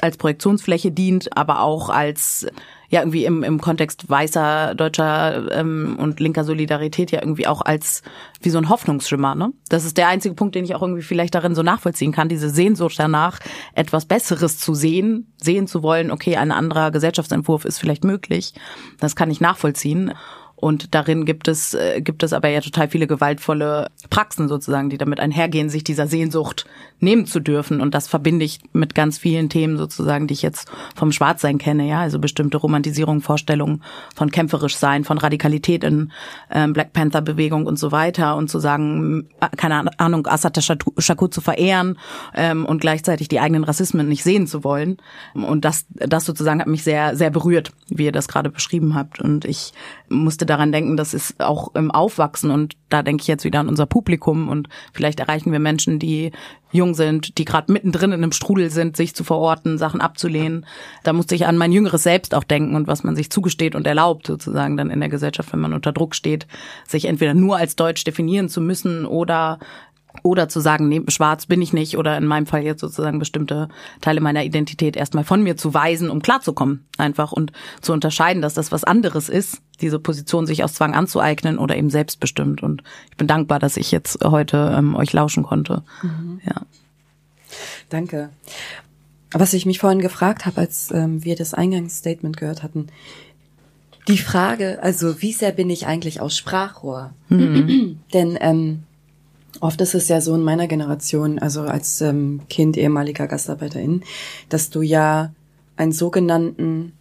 [0.00, 2.46] als Projektionsfläche dient, aber auch als
[2.88, 8.02] ja irgendwie im, im Kontext weißer deutscher ähm, und linker Solidarität ja irgendwie auch als
[8.40, 9.34] wie so ein Hoffnungsschimmer.
[9.34, 9.52] Ne?
[9.68, 12.50] Das ist der einzige Punkt, den ich auch irgendwie vielleicht darin so nachvollziehen kann, diese
[12.50, 13.40] Sehnsucht danach,
[13.74, 18.54] etwas Besseres zu sehen, sehen zu wollen, okay, ein anderer Gesellschaftsentwurf ist vielleicht möglich.
[18.98, 20.12] Das kann ich nachvollziehen.
[20.60, 24.98] Und darin gibt es, äh, gibt es aber ja total viele gewaltvolle Praxen sozusagen, die
[24.98, 26.66] damit einhergehen, sich dieser Sehnsucht
[26.98, 27.80] nehmen zu dürfen.
[27.80, 31.86] Und das verbinde ich mit ganz vielen Themen sozusagen, die ich jetzt vom Schwarzsein kenne,
[31.86, 33.84] ja, also bestimmte Romantisierung, Vorstellungen
[34.16, 36.10] von kämpferisch sein, von Radikalität in
[36.50, 40.58] ähm, Black Panther Bewegung und so weiter und zu sagen, äh, keine Ahnung, Assad
[40.98, 41.98] Shakur zu verehren
[42.34, 44.96] ähm, und gleichzeitig die eigenen Rassismen nicht sehen zu wollen.
[45.34, 49.20] Und das, das sozusagen hat mich sehr, sehr berührt, wie ihr das gerade beschrieben habt.
[49.20, 49.72] Und ich
[50.10, 53.68] musste daran denken, das ist auch im Aufwachsen und da denke ich jetzt wieder an
[53.68, 56.32] unser Publikum und vielleicht erreichen wir Menschen, die
[56.70, 60.66] jung sind, die gerade mittendrin in einem Strudel sind, sich zu verorten, Sachen abzulehnen.
[61.02, 63.86] Da musste ich an mein jüngeres Selbst auch denken und was man sich zugesteht und
[63.86, 66.46] erlaubt, sozusagen dann in der Gesellschaft, wenn man unter Druck steht,
[66.86, 69.58] sich entweder nur als Deutsch definieren zu müssen oder
[70.22, 73.68] oder zu sagen, nee, schwarz bin ich nicht oder in meinem Fall jetzt sozusagen bestimmte
[74.00, 78.54] Teile meiner Identität erstmal von mir zu weisen, um klarzukommen einfach und zu unterscheiden, dass
[78.54, 82.62] das was anderes ist, diese Position sich aus Zwang anzueignen oder eben selbstbestimmt.
[82.62, 85.82] Und ich bin dankbar, dass ich jetzt heute ähm, euch lauschen konnte.
[86.02, 86.40] Mhm.
[86.44, 86.62] Ja.
[87.88, 88.30] Danke.
[89.30, 92.88] Was ich mich vorhin gefragt habe, als ähm, wir das Eingangsstatement gehört hatten,
[94.08, 97.12] die Frage, also wie sehr bin ich eigentlich aus Sprachrohr?
[97.28, 98.00] Mhm.
[98.14, 98.84] Denn ähm,
[99.60, 104.02] Oft ist es ja so in meiner Generation, also als ähm, Kind ehemaliger Gastarbeiterin,
[104.48, 105.32] dass du ja
[105.76, 106.92] einen sogenannten,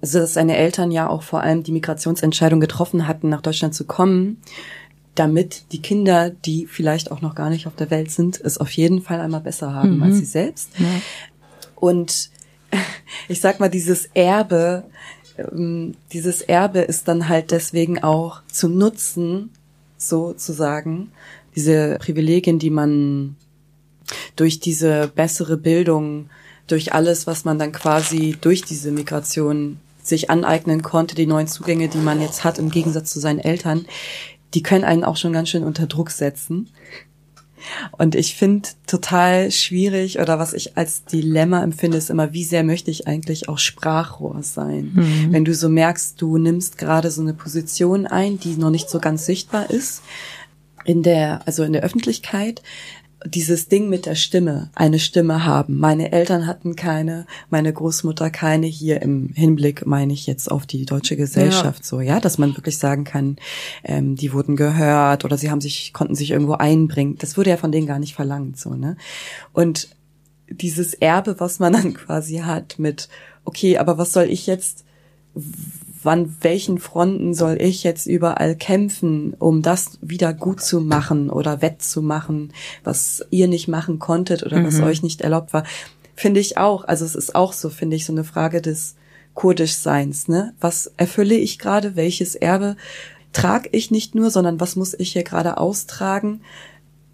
[0.00, 3.84] also dass deine Eltern ja auch vor allem die Migrationsentscheidung getroffen hatten, nach Deutschland zu
[3.84, 4.38] kommen,
[5.14, 8.70] damit die Kinder, die vielleicht auch noch gar nicht auf der Welt sind, es auf
[8.72, 10.02] jeden Fall einmal besser haben mhm.
[10.02, 10.70] als sie selbst.
[10.78, 10.86] Ja.
[11.76, 12.30] Und
[13.28, 14.84] ich sag mal, dieses Erbe,
[15.36, 19.50] ähm, dieses Erbe ist dann halt deswegen auch zu nutzen,
[19.98, 21.12] sozusagen,
[21.54, 23.36] diese Privilegien, die man
[24.36, 26.30] durch diese bessere Bildung,
[26.66, 31.88] durch alles, was man dann quasi durch diese Migration sich aneignen konnte, die neuen Zugänge,
[31.88, 33.86] die man jetzt hat, im Gegensatz zu seinen Eltern,
[34.54, 36.68] die können einen auch schon ganz schön unter Druck setzen.
[37.92, 42.64] Und ich finde total schwierig oder was ich als Dilemma empfinde, ist immer, wie sehr
[42.64, 44.90] möchte ich eigentlich auch Sprachrohr sein?
[44.94, 45.32] Mhm.
[45.32, 48.98] Wenn du so merkst, du nimmst gerade so eine Position ein, die noch nicht so
[48.98, 50.02] ganz sichtbar ist,
[50.84, 52.62] in der, also in der Öffentlichkeit,
[53.24, 55.78] dieses Ding mit der Stimme, eine Stimme haben.
[55.78, 58.66] Meine Eltern hatten keine, meine Großmutter keine.
[58.66, 61.84] Hier im Hinblick meine ich jetzt auf die deutsche Gesellschaft ja.
[61.84, 63.36] so, ja, dass man wirklich sagen kann,
[63.84, 67.16] ähm, die wurden gehört oder sie haben sich, konnten sich irgendwo einbringen.
[67.18, 68.96] Das wurde ja von denen gar nicht verlangt, so, ne?
[69.52, 69.88] Und
[70.50, 73.08] dieses Erbe, was man dann quasi hat mit,
[73.44, 74.84] okay, aber was soll ich jetzt,
[76.02, 81.62] wann welchen Fronten soll ich jetzt überall kämpfen, um das wieder gut zu machen oder
[81.62, 82.52] wettzumachen,
[82.84, 84.66] was ihr nicht machen konntet oder mhm.
[84.66, 85.64] was euch nicht erlaubt war,
[86.14, 86.84] finde ich auch.
[86.84, 88.96] Also es ist auch so, finde ich, so eine Frage des
[89.34, 90.28] Kurdischseins.
[90.28, 90.54] Ne?
[90.60, 91.96] Was erfülle ich gerade?
[91.96, 92.76] Welches Erbe
[93.32, 96.42] trage ich nicht nur, sondern was muss ich hier gerade austragen,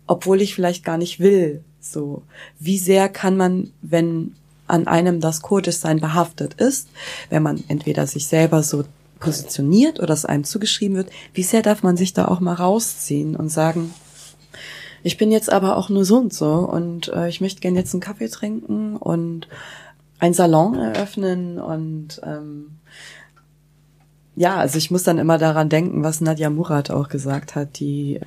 [0.07, 1.62] obwohl ich vielleicht gar nicht will.
[1.81, 2.22] So,
[2.59, 4.35] wie sehr kann man, wenn
[4.68, 6.88] an einem das Kurdischsein behaftet ist,
[7.31, 8.85] wenn man entweder sich selber so
[9.18, 13.35] positioniert oder es einem zugeschrieben wird, wie sehr darf man sich da auch mal rausziehen
[13.35, 13.92] und sagen,
[15.02, 17.94] ich bin jetzt aber auch nur so und so und äh, ich möchte gerne jetzt
[17.94, 19.48] einen Kaffee trinken und
[20.18, 22.78] ein Salon eröffnen und ähm,
[24.37, 28.20] ja, also ich muss dann immer daran denken, was Nadja Murat auch gesagt hat, die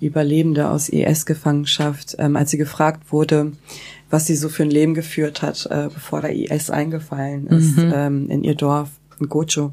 [0.00, 3.52] Überlebende aus IS-Gefangenschaft, ähm, als sie gefragt wurde,
[4.10, 7.92] was sie so für ein Leben geführt hat, äh, bevor der IS eingefallen ist mhm.
[7.94, 9.72] ähm, in ihr Dorf, in Gocho.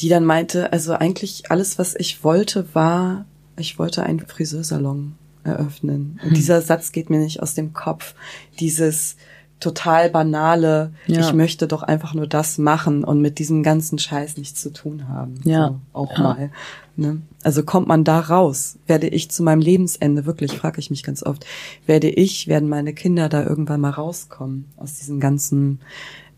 [0.00, 3.24] Die dann meinte, also eigentlich alles, was ich wollte, war,
[3.56, 6.20] ich wollte einen Friseursalon eröffnen.
[6.22, 6.34] Und mhm.
[6.34, 8.14] dieser Satz geht mir nicht aus dem Kopf.
[8.58, 9.16] Dieses
[9.60, 11.20] total banale, Ja.
[11.20, 15.08] ich möchte doch einfach nur das machen und mit diesem ganzen Scheiß nichts zu tun
[15.08, 15.40] haben.
[15.44, 15.68] Ja.
[15.68, 16.22] So, auch Ja.
[16.22, 16.50] mal.
[16.96, 17.20] Ne?
[17.42, 18.76] Also kommt man da raus?
[18.86, 21.44] Werde ich zu meinem Lebensende, wirklich, frage ich mich ganz oft,
[21.86, 25.80] werde ich, werden meine Kinder da irgendwann mal rauskommen aus diesem ganzen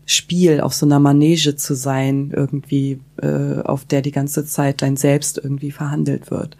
[0.05, 4.97] Spiel, auf so einer Manege zu sein, irgendwie, äh, auf der die ganze Zeit dein
[4.97, 6.57] Selbst irgendwie verhandelt wird.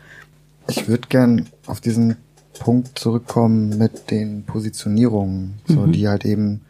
[0.67, 2.15] Ich würde gern auf diesen
[2.59, 6.62] Punkt zurückkommen mit den Positionierungen, so die halt eben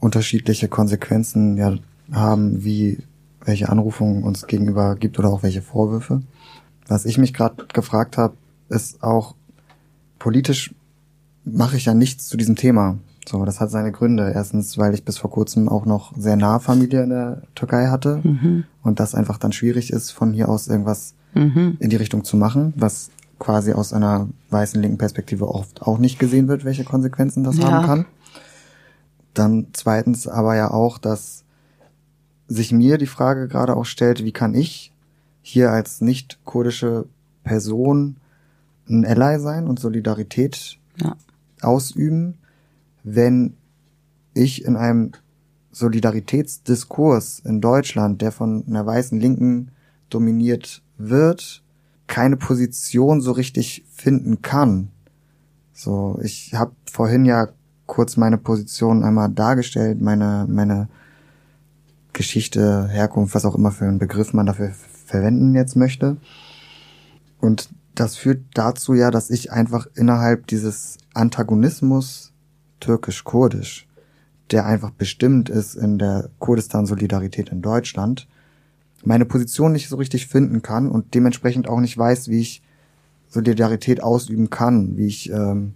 [0.00, 1.74] unterschiedliche Konsequenzen ja
[2.12, 2.98] haben, wie
[3.44, 6.22] welche Anrufungen uns gegenüber gibt oder auch welche Vorwürfe.
[6.86, 8.34] Was ich mich gerade gefragt habe,
[8.68, 9.34] ist auch
[10.18, 10.74] politisch
[11.44, 12.98] mache ich ja nichts zu diesem Thema.
[13.26, 14.32] So, das hat seine Gründe.
[14.34, 18.22] Erstens, weil ich bis vor kurzem auch noch sehr nahe Familie in der Türkei hatte
[18.82, 22.72] und das einfach dann schwierig ist, von hier aus irgendwas in die Richtung zu machen,
[22.76, 27.58] was quasi aus einer weißen linken Perspektive oft auch nicht gesehen wird, welche Konsequenzen das
[27.58, 27.64] Ja.
[27.70, 28.06] haben kann.
[29.34, 31.44] Dann zweitens aber ja auch, dass
[32.48, 34.92] sich mir die Frage gerade auch stellt, wie kann ich
[35.42, 37.06] hier als nicht kurdische
[37.44, 38.16] Person
[38.88, 41.14] ein Ally sein und Solidarität Ja.
[41.60, 42.38] ausüben,
[43.04, 43.54] wenn
[44.34, 45.12] ich in einem
[45.72, 49.70] Solidaritätsdiskurs in Deutschland, der von einer weißen Linken
[50.10, 51.62] dominiert wird,
[52.08, 54.88] keine Position so richtig finden kann.
[55.72, 57.48] So, ich habe vorhin ja
[57.86, 60.88] kurz meine Position einmal dargestellt, meine meine
[62.12, 64.72] Geschichte, Herkunft, was auch immer für einen Begriff man dafür
[65.06, 66.16] verwenden jetzt möchte.
[67.40, 72.32] Und das führt dazu ja, dass ich einfach innerhalb dieses Antagonismus
[72.80, 73.86] türkisch-kurdisch,
[74.50, 78.26] der einfach bestimmt ist in der Kurdistan-Solidarität in Deutschland,
[79.04, 82.62] meine Position nicht so richtig finden kann und dementsprechend auch nicht weiß, wie ich
[83.28, 85.74] Solidarität ausüben kann, wie ich ähm,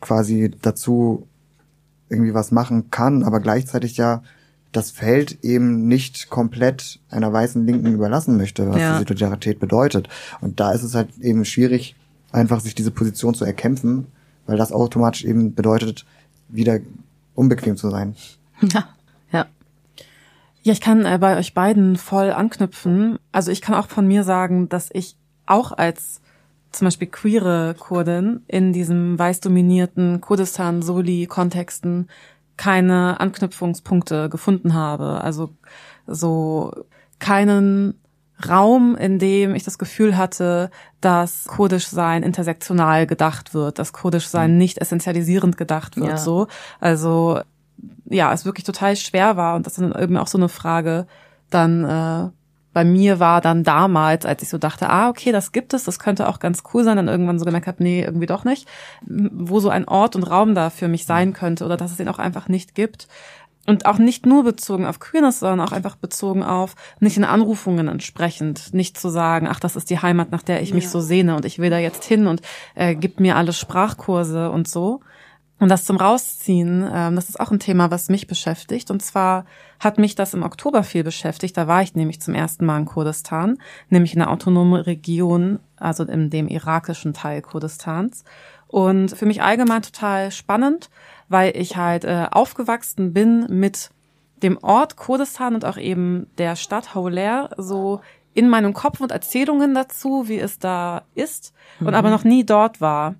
[0.00, 1.26] quasi dazu
[2.08, 4.22] irgendwie was machen kann, aber gleichzeitig ja
[4.72, 8.92] das Feld eben nicht komplett einer weißen Linken überlassen möchte, was Ja.
[8.98, 10.08] die Solidarität bedeutet.
[10.40, 11.96] Und da ist es halt eben schwierig,
[12.30, 14.06] einfach sich diese Position zu erkämpfen,
[14.46, 16.06] weil das automatisch eben bedeutet,
[16.48, 16.78] wieder
[17.34, 18.14] unbequem zu sein.
[18.62, 18.88] Ja.
[20.62, 20.72] Ja.
[20.72, 23.18] Ich kann äh, bei euch beiden voll anknüpfen.
[23.32, 26.20] Also ich kann auch von mir sagen, dass ich auch als
[26.70, 32.08] zum Beispiel queere Kurdin in diesem weiß dominierten Kurdistan-Soli-Kontexten
[32.56, 35.22] keine Anknüpfungspunkte gefunden habe.
[35.22, 35.50] Also
[36.06, 36.72] so
[37.18, 37.94] keinen
[38.48, 40.70] Raum, in dem ich das Gefühl hatte,
[41.00, 46.16] dass Kurdisch sein intersektional gedacht wird, dass Kurdisch sein nicht essentialisierend gedacht wird, Ja.
[46.16, 46.46] so.
[46.80, 47.40] Also,
[48.04, 51.06] ja, es wirklich total schwer war und das dann eben auch so eine Frage
[51.50, 52.30] dann äh,
[52.72, 55.98] bei mir war dann damals, als ich so dachte, ah, okay, das gibt es, das
[55.98, 58.68] könnte auch ganz cool sein, dann irgendwann so gemerkt habe, nee, irgendwie doch nicht,
[59.06, 62.08] wo so ein Ort und Raum da für mich sein könnte oder dass es ihn
[62.08, 63.08] auch einfach nicht gibt.
[63.66, 67.88] Und auch nicht nur bezogen auf Queerness, sondern auch einfach bezogen auf nicht in Anrufungen
[67.88, 71.36] entsprechend, nicht zu sagen, ach, das ist die Heimat, nach der ich mich so sehne
[71.36, 72.40] und ich will da jetzt hin und
[72.74, 75.00] äh, gibt mir alle Sprachkurse und so.
[75.60, 78.90] Und das zum Rausziehen, ähm, das ist auch ein Thema, was mich beschäftigt.
[78.90, 79.44] Und zwar
[79.78, 81.54] hat mich das im Oktober viel beschäftigt.
[81.56, 83.58] Da war ich nämlich zum ersten Mal in Kurdistan,
[83.90, 88.24] nämlich in einer autonomen Region, also in dem irakischen Teil Kurdistans.
[88.68, 90.88] Und für mich allgemein total spannend,
[91.28, 93.90] weil ich halt äh, aufgewachsen bin mit
[94.42, 98.00] dem Ort Kurdistan und auch eben der Stadt Hauler so
[98.32, 102.80] in meinem Kopf und Erzählungen dazu, wie es da ist und aber noch nie dort
[102.80, 103.16] war.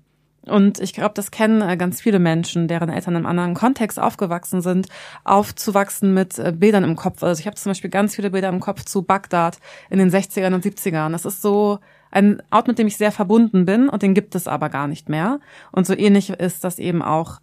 [0.47, 4.61] Und ich glaube, das kennen äh, ganz viele Menschen, deren Eltern im anderen Kontext aufgewachsen
[4.61, 4.87] sind,
[5.23, 7.21] aufzuwachsen mit äh, Bildern im Kopf.
[7.21, 10.53] Also ich habe zum Beispiel ganz viele Bilder im Kopf zu Bagdad in den 60ern
[10.55, 11.11] und 70ern.
[11.11, 14.47] Das ist so ein Ort, mit dem ich sehr verbunden bin und den gibt es
[14.47, 15.39] aber gar nicht mehr.
[15.71, 17.39] Und so ähnlich ist das eben auch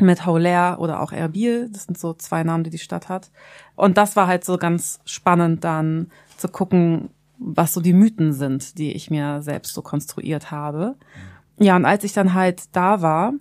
[0.00, 1.68] mit Hauler oder auch Erbil.
[1.72, 3.30] Das sind so zwei Namen, die die Stadt hat.
[3.76, 8.78] Und das war halt so ganz spannend dann zu gucken, was so die Mythen sind,
[8.78, 10.96] die ich mir selbst so konstruiert habe.
[11.60, 13.34] Ja, und als ich dann halt da war,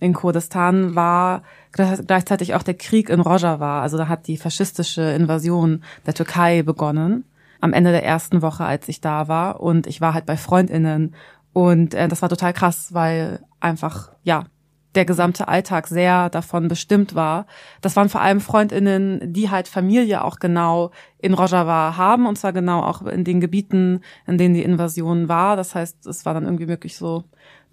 [0.00, 3.80] in Kurdistan, war gleichzeitig auch der Krieg in Rojava.
[3.80, 7.24] Also da hat die faschistische Invasion der Türkei begonnen.
[7.60, 9.60] Am Ende der ersten Woche, als ich da war.
[9.60, 11.14] Und ich war halt bei FreundInnen.
[11.52, 14.46] Und äh, das war total krass, weil einfach, ja,
[14.94, 17.46] der gesamte Alltag sehr davon bestimmt war.
[17.80, 22.52] Das waren vor allem Freundinnen, die halt Familie auch genau in Rojava haben und zwar
[22.52, 25.54] genau auch in den Gebieten, in denen die Invasion war.
[25.54, 27.24] Das heißt, es war dann irgendwie wirklich so,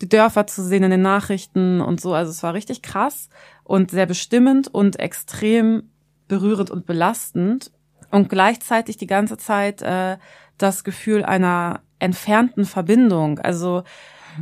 [0.02, 2.14] die Dörfer zu sehen in den Nachrichten und so.
[2.14, 3.30] Also es war richtig krass
[3.64, 5.90] und sehr bestimmend und extrem
[6.28, 7.72] berührend und belastend
[8.12, 10.18] und gleichzeitig die ganze Zeit äh,
[10.58, 13.40] das Gefühl einer entfernten Verbindung.
[13.40, 13.84] Also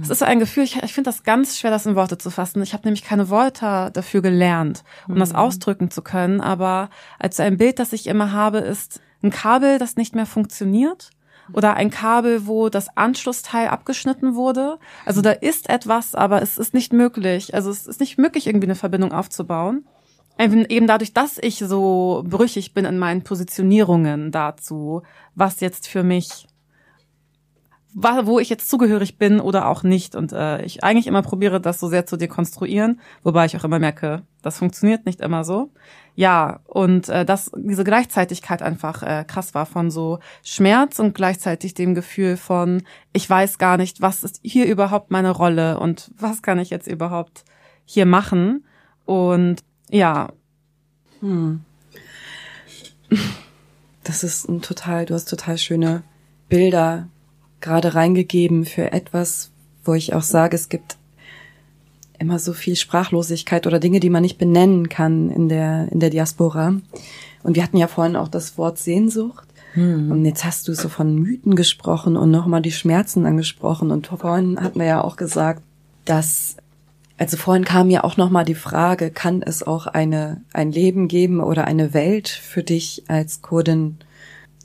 [0.02, 2.30] Es ist so ein Gefühl, ich, ich finde das ganz schwer, das in Worte zu
[2.30, 2.62] fassen.
[2.62, 6.42] Ich habe nämlich keine Worte dafür gelernt, um das ausdrücken zu können.
[6.42, 11.12] Aber als ein Bild, das ich immer habe, ist ein Kabel, das nicht mehr funktioniert
[11.54, 14.78] oder ein Kabel, wo das Anschlussteil abgeschnitten wurde.
[15.06, 17.54] Also da ist etwas, aber es ist nicht möglich.
[17.54, 19.86] Also es ist nicht möglich, irgendwie eine Verbindung aufzubauen.
[20.38, 25.02] Eben dadurch, dass ich so brüchig bin in meinen Positionierungen dazu,
[25.34, 26.48] was jetzt für mich,
[27.96, 30.16] wo ich jetzt zugehörig bin oder auch nicht.
[30.16, 33.80] Und äh, ich eigentlich immer probiere, das so sehr zu dekonstruieren, wobei ich auch immer
[33.80, 35.72] merke, das funktioniert nicht immer so.
[36.14, 41.74] Ja, und äh, dass diese Gleichzeitigkeit einfach äh, krass war von so Schmerz und gleichzeitig
[41.74, 46.42] dem Gefühl von, ich weiß gar nicht, was ist hier überhaupt meine Rolle und was
[46.42, 47.46] kann ich jetzt überhaupt
[47.86, 48.66] hier machen.
[49.06, 50.34] Und ja.
[51.22, 51.64] Hm.
[54.04, 56.04] Das ist ein total, du hast total schöne
[56.50, 57.08] Bilder
[57.66, 59.50] gerade reingegeben für etwas,
[59.84, 60.98] wo ich auch sage, es gibt
[62.20, 66.12] immer so viel Sprachlosigkeit oder Dinge, die man nicht benennen kann in der, in der
[66.12, 66.76] Diaspora.
[67.44, 69.48] Und wir hatten ja vorhin auch das Wort Sehnsucht.
[69.74, 70.12] Hm.
[70.12, 73.92] Und jetzt hast du so von Mythen gesprochen und nochmal die Schmerzen angesprochen.
[73.92, 75.64] Und vorhin hatten wir ja auch gesagt,
[76.06, 76.56] dass,
[77.18, 81.42] also vorhin kam ja auch nochmal die Frage, kann es auch eine, ein Leben geben
[81.42, 83.98] oder eine Welt für dich als Kurdin,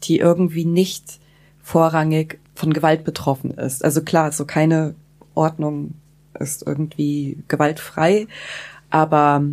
[0.05, 1.19] die irgendwie nicht
[1.63, 3.85] vorrangig von Gewalt betroffen ist?
[3.85, 4.95] Also klar, so keine
[5.35, 5.95] Ordnung
[6.39, 8.27] ist irgendwie gewaltfrei.
[8.91, 9.45] Aber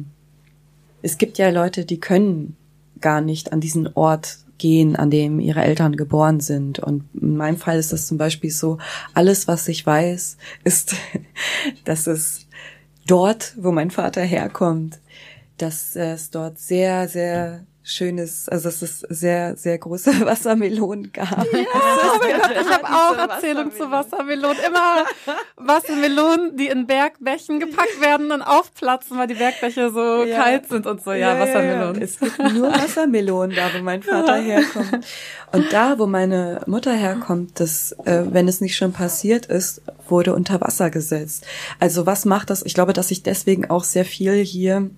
[1.02, 2.56] es gibt ja Leute, die können
[3.00, 6.80] gar nicht an diesen Ort gehen, an dem ihre Eltern geboren sind.
[6.80, 8.78] Und in meinem Fall ist das zum Beispiel so,
[9.13, 10.96] alles, was ich weiß, ist,
[11.86, 12.48] dass es
[13.06, 15.00] dort, wo mein Vater herkommt,
[15.58, 21.45] dass es dort sehr, sehr schönes, also dass es sehr, sehr große Wassermelonen gab.
[21.54, 24.58] Ja, oh mein Gott, ich habe auch Erzählungen zu Wassermelonen.
[24.67, 25.06] Immer
[25.56, 30.43] Wassermelonen, die in Bergbächen gepackt werden und aufplatzen, weil die Bergbäche so ja.
[30.43, 31.13] kalt sind und so.
[31.13, 32.02] Ja, ja Wassermelonen.
[32.02, 35.06] Es gibt nur Wassermelonen da, wo mein Vater herkommt.
[35.54, 40.36] Und da, wo meine Mutter herkommt, das, äh, wenn es nicht schon passiert ist, wurde
[40.36, 41.45] unter Wasser gesetzt.
[41.80, 42.63] Also was macht das?
[42.63, 44.89] Ich glaube, dass ich deswegen auch sehr viel hier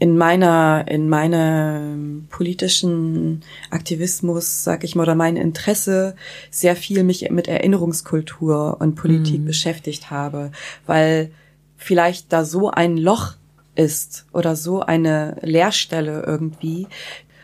[0.00, 6.16] in meiner in meinem politischen Aktivismus, sag ich mal, oder mein Interesse
[6.50, 9.44] sehr viel mich mit Erinnerungskultur und Politik mhm.
[9.44, 10.52] beschäftigt habe,
[10.86, 11.30] weil
[11.76, 13.34] vielleicht da so ein Loch
[13.74, 16.86] ist oder so eine Leerstelle irgendwie,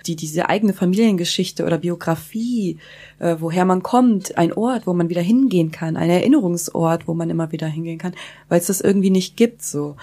[0.07, 2.79] die diese eigene Familiengeschichte oder Biografie,
[3.19, 7.29] äh, woher man kommt, ein Ort, wo man wieder hingehen kann, ein Erinnerungsort, wo man
[7.29, 8.15] immer wieder hingehen kann,
[8.49, 9.97] weil es das irgendwie nicht gibt so.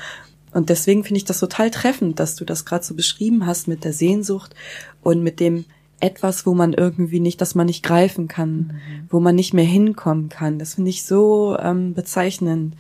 [0.54, 3.84] Und deswegen finde ich das total treffend, dass du das gerade so beschrieben hast mit
[3.84, 4.56] der Sehnsucht
[5.02, 5.66] und mit dem
[6.00, 9.08] etwas, wo man irgendwie nicht, dass man nicht greifen kann, mhm.
[9.10, 10.60] wo man nicht mehr hinkommen kann.
[10.60, 12.76] Das finde ich so ähm, bezeichnend.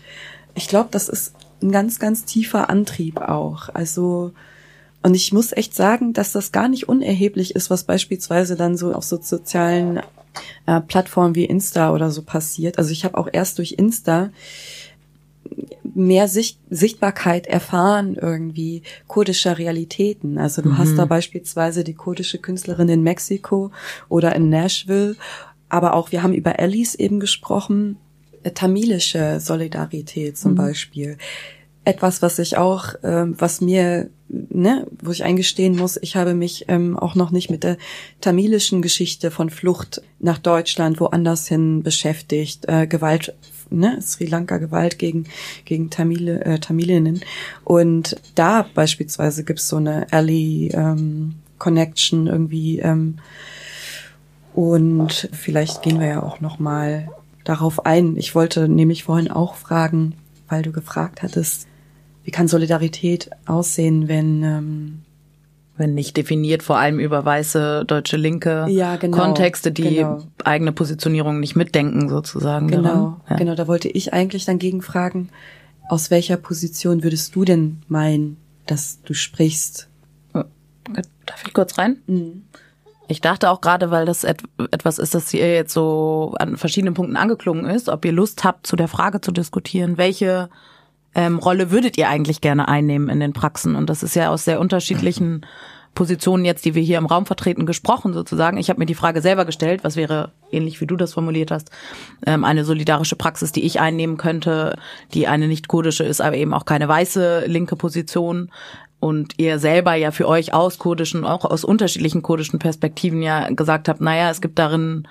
[0.56, 3.70] Ich glaube, das ist ein ganz, ganz tiefer Antrieb auch.
[3.74, 4.34] Also
[5.04, 8.94] und ich muss echt sagen, dass das gar nicht unerheblich ist, was beispielsweise dann so
[8.94, 10.02] auf so sozialen
[10.66, 12.78] äh, Plattformen wie Insta oder so passiert.
[12.78, 14.32] Also ich habe auch erst durch Insta
[15.96, 20.38] mehr Sicht Sichtbarkeit erfahren irgendwie kurdischer Realitäten.
[20.38, 20.78] Also du mhm.
[20.78, 23.72] hast da beispielsweise die kurdische Künstlerin in Mexiko
[24.10, 25.16] oder in Nashville,
[25.70, 27.98] aber auch wir haben über Alice eben gesprochen,
[28.44, 30.58] äh, tamilische Solidarität zum mhm.
[30.58, 31.18] Beispiel.
[31.86, 36.66] Etwas, was ich auch, ähm, was mir, ne, wo ich eingestehen muss, ich habe mich
[36.70, 37.78] ähm, auch noch nicht mit der
[38.22, 43.34] tamilischen Geschichte von Flucht nach Deutschland woanders hin beschäftigt, äh, Gewalt
[43.80, 45.26] ne, Sri Lanka Gewalt gegen,
[45.66, 47.22] gegen Tamile, äh, Tamilinnen.
[47.64, 52.80] Und da beispielsweise gibt's so eine Alley ähm, Connection irgendwie.
[52.80, 53.18] Ähm,
[54.54, 57.10] und vielleicht gehen wir ja auch noch mal
[57.44, 58.18] darauf ein.
[58.18, 60.16] Ich wollte nämlich vorhin auch fragen,
[60.48, 61.68] weil du gefragt hattest,
[62.24, 65.03] wie kann Solidarität aussehen, wenn ähm, wenn
[65.88, 70.24] nicht definiert, vor allem über weiße deutsche Linke ja, genau, Kontexte, die genau.
[70.43, 72.67] eigene Positionierung nicht mitdenken sozusagen.
[72.67, 73.36] Genau, ja.
[73.36, 73.56] genau.
[73.56, 75.30] Da wollte ich eigentlich dann gegen fragen,
[75.89, 79.89] aus welcher Position würdest du denn meinen, dass du sprichst?
[80.34, 81.98] Darf ich kurz rein?
[82.08, 82.43] Mhm.
[83.08, 84.41] Ich dachte auch gerade, weil das et
[84.72, 88.65] etwas ist, das hier jetzt so an verschiedenen Punkten angeklungen ist, ob ihr Lust habt,
[88.65, 90.50] zu der Frage zu diskutieren, welche
[91.15, 93.76] ähm, Rolle würdet ihr eigentlich gerne einnehmen in den Praxen?
[93.76, 95.45] Und das ist ja aus sehr unterschiedlichen
[95.95, 98.58] Positionen jetzt, die wir hier im Raum vertreten, gesprochen sozusagen.
[98.58, 101.69] Ich habe mir die Frage selber gestellt, was wäre, ähnlich wie du das formuliert hast,
[102.26, 104.76] ähm, eine solidarische Praxis, die ich einnehmen könnte,
[105.13, 108.49] die eine nicht kurdische ist, aber eben auch keine weiße linke Position.
[108.99, 113.89] Und ihr selber ja für euch aus kurdischen, auch aus unterschiedlichen kurdischen Perspektiven ja gesagt
[113.89, 115.08] habt, naja, es gibt darin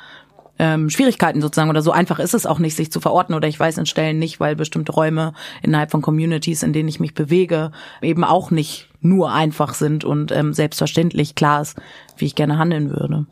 [0.59, 3.59] ähm, Schwierigkeiten sozusagen oder so einfach ist es auch nicht, sich zu verorten oder ich
[3.59, 7.73] weiß in Stellen nicht, weil bestimmte Räume innerhalb von Communities, in denen ich mich bewege,
[8.01, 11.81] eben auch nicht nur einfach sind und ähm, selbstverständlich klar ist,
[12.17, 13.27] wie ich gerne handeln würde.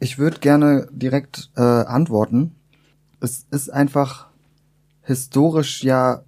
[0.00, 2.54] Ich würde gerne direkt äh, antworten.
[3.20, 4.26] Es ist einfach
[5.02, 6.22] historisch ja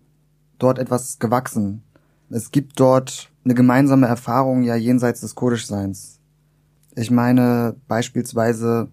[0.59, 1.82] dort etwas gewachsen.
[2.30, 6.18] Es gibt dort eine gemeinsame Erfahrung ja jenseits des Kurdischseins.
[6.94, 8.88] Ich meine beispielsweise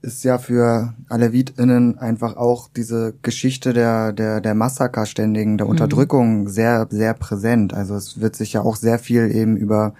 [0.00, 5.72] ist ja für AlevitInnen einfach auch diese Geschichte der, der, der Massaker ständigen, der mhm.
[5.72, 7.74] Unterdrückung sehr, sehr präsent.
[7.74, 9.94] Also es wird sich ja auch sehr viel eben über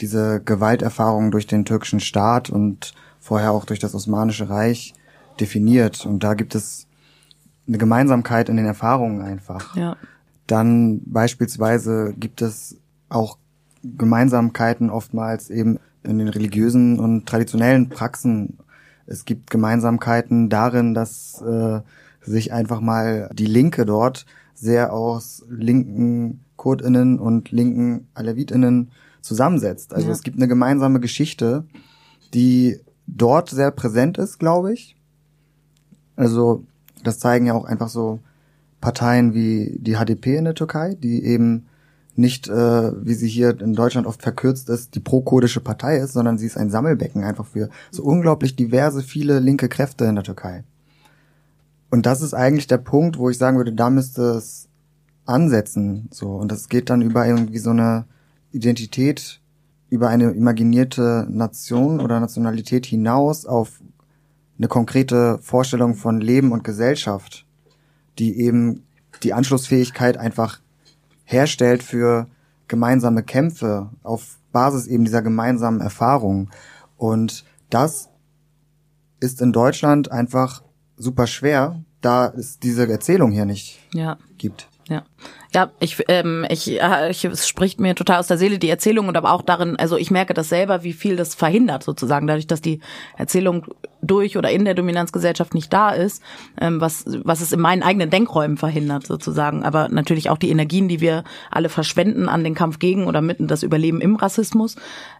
[0.00, 4.92] diese Gewalterfahrung durch den türkischen Staat und vorher auch durch das Osmanische Reich
[5.38, 6.04] definiert.
[6.04, 6.86] Und da gibt es
[7.68, 9.76] eine Gemeinsamkeit in den Erfahrungen einfach.
[9.76, 9.96] Ja.
[10.46, 12.76] Dann beispielsweise gibt es
[13.08, 13.38] auch
[13.82, 18.58] Gemeinsamkeiten oftmals eben in den religiösen und traditionellen Praxen
[19.06, 21.80] es gibt Gemeinsamkeiten darin, dass äh,
[22.20, 28.90] sich einfach mal die Linke dort sehr aus linken KurdInnen und linken AlevitInnen
[29.20, 29.92] zusammensetzt.
[29.92, 30.12] Also ja.
[30.12, 31.64] es gibt eine gemeinsame Geschichte,
[32.32, 34.96] die dort sehr präsent ist, glaube ich.
[36.16, 36.64] Also
[37.02, 38.20] das zeigen ja auch einfach so
[38.80, 41.66] Parteien wie die HDP in der Türkei, die eben
[42.16, 46.38] nicht, äh, wie sie hier in Deutschland oft verkürzt ist, die pro-kurdische Partei ist, sondern
[46.38, 50.64] sie ist ein Sammelbecken einfach für so unglaublich diverse, viele linke Kräfte in der Türkei.
[51.90, 54.68] Und das ist eigentlich der Punkt, wo ich sagen würde, da müsste es
[55.26, 56.30] ansetzen, so.
[56.34, 58.06] Und das geht dann über irgendwie so eine
[58.52, 59.40] Identität,
[59.90, 63.80] über eine imaginierte Nation oder Nationalität hinaus auf
[64.58, 67.46] eine konkrete Vorstellung von Leben und Gesellschaft,
[68.18, 68.84] die eben
[69.22, 70.60] die Anschlussfähigkeit einfach
[71.24, 72.28] herstellt für
[72.68, 76.50] gemeinsame Kämpfe auf Basis eben dieser gemeinsamen Erfahrung.
[76.96, 78.08] Und das
[79.20, 80.62] ist in Deutschland einfach
[80.96, 84.18] super schwer, da es diese Erzählung hier nicht ja.
[84.38, 84.68] gibt.
[84.88, 85.04] Ja.
[85.54, 86.80] Ja, ich, ähm, ich,
[87.10, 89.96] ich, es spricht mir total aus der Seele die Erzählung und aber auch darin, also
[89.96, 92.80] ich merke das selber, wie viel das verhindert sozusagen, dadurch, dass die
[93.16, 93.66] Erzählung
[94.02, 96.24] durch oder in der Dominanzgesellschaft nicht da ist,
[96.60, 99.62] ähm, was, was es in meinen eigenen Denkräumen verhindert sozusagen.
[99.62, 103.46] Aber natürlich auch die Energien, die wir alle verschwenden an den Kampf gegen oder mitten
[103.46, 104.74] das Überleben im Rassismus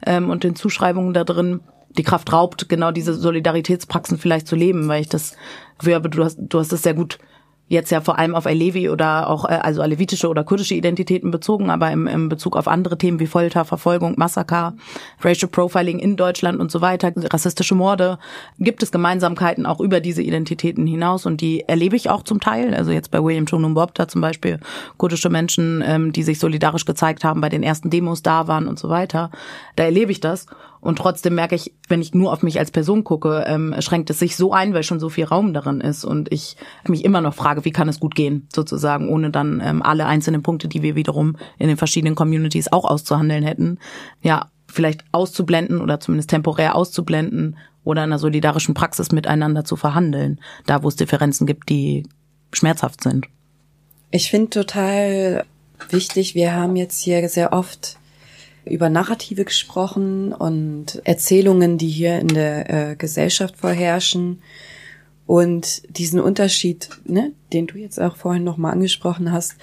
[0.05, 1.61] ähm, und den Zuschreibungen da drin,
[1.97, 5.37] die Kraft raubt, genau diese Solidaritätspraxen vielleicht zu leben, weil ich das,
[5.81, 7.21] du hast, du hast das sehr gut
[7.69, 11.71] jetzt ja vor allem auf Alevi oder auch äh, also alevitische oder kurdische Identitäten bezogen,
[11.71, 14.75] aber im, im Bezug auf andere Themen wie Folter, Verfolgung, Massaker,
[15.23, 18.19] Racial Profiling in Deutschland und so weiter, rassistische Morde,
[18.59, 22.75] gibt es Gemeinsamkeiten auch über diese Identitäten hinaus und die erlebe ich auch zum Teil.
[22.75, 24.61] Also jetzt bei William Chonum Bob da zum Beispiel
[24.97, 28.79] kurdische Menschen, ähm, die sich solidarisch gezeigt haben, bei den ersten Demos da waren und
[28.79, 29.31] so weiter.
[29.77, 30.47] Da erlebe ich das
[30.85, 34.19] und trotzdem merke ich, wenn ich nur auf mich als Person gucke, ähm, schränkt es
[34.19, 36.05] sich so ein, weil schon so viel Raum darin ist.
[36.05, 39.83] Und ich mich immer noch frage, wie kann es gut gehen, sozusagen, ohne dann ähm,
[39.83, 43.79] alle einzelnen Punkte, die wir wiederum in den verschiedenen Communities auch auszuhandeln hätten,
[44.21, 50.39] ja, vielleicht auszublenden oder zumindest temporär auszublenden oder in einer solidarischen Praxis miteinander zu verhandeln,
[50.67, 52.07] da wo es Differenzen gibt, die
[52.53, 53.27] schmerzhaft sind.
[54.11, 55.47] Ich finde total
[55.89, 57.97] wichtig, wir haben jetzt hier sehr oft
[58.65, 64.43] über Narrative gesprochen und Erzählungen, die hier in der äh, Gesellschaft vorherrschen.
[65.27, 69.57] Und diesen Unterschied, ne, den du jetzt auch vorhin nochmal angesprochen hast,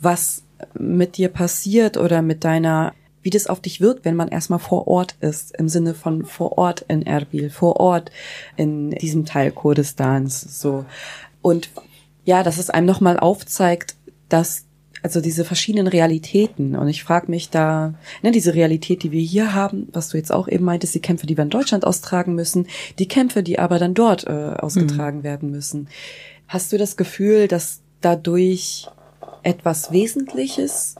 [0.00, 0.42] was
[0.78, 4.86] mit dir passiert oder mit deiner, wie das auf dich wirkt, wenn man erstmal vor
[4.86, 8.10] Ort ist, im Sinne von vor Ort in Erbil, vor Ort
[8.56, 10.84] in diesem Teil Kurdistans, so.
[11.40, 11.70] Und
[12.24, 13.96] ja, dass es einem nochmal aufzeigt,
[14.28, 14.66] dass
[15.02, 16.76] also diese verschiedenen Realitäten.
[16.76, 20.32] Und ich frage mich da, ne, diese Realität, die wir hier haben, was du jetzt
[20.32, 22.66] auch eben meintest, die Kämpfe, die wir in Deutschland austragen müssen,
[22.98, 25.24] die Kämpfe, die aber dann dort äh, ausgetragen mhm.
[25.24, 25.88] werden müssen.
[26.46, 28.88] Hast du das Gefühl, dass dadurch
[29.42, 30.96] etwas Wesentliches,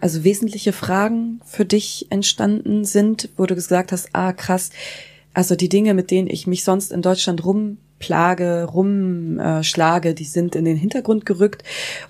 [0.00, 4.70] also wesentliche Fragen für dich entstanden sind, wo du gesagt hast, ah krass,
[5.32, 10.64] also die Dinge, mit denen ich mich sonst in Deutschland rumplage, rumschlage, die sind in
[10.64, 11.62] den Hintergrund gerückt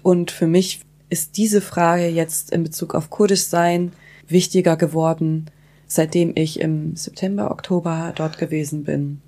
[0.03, 0.81] und für mich
[1.11, 3.93] ist diese Frage jetzt in Bezug auf Kurdisch sein
[4.29, 5.47] wichtiger geworden,
[5.87, 9.21] seitdem ich im September, Oktober dort gewesen bin.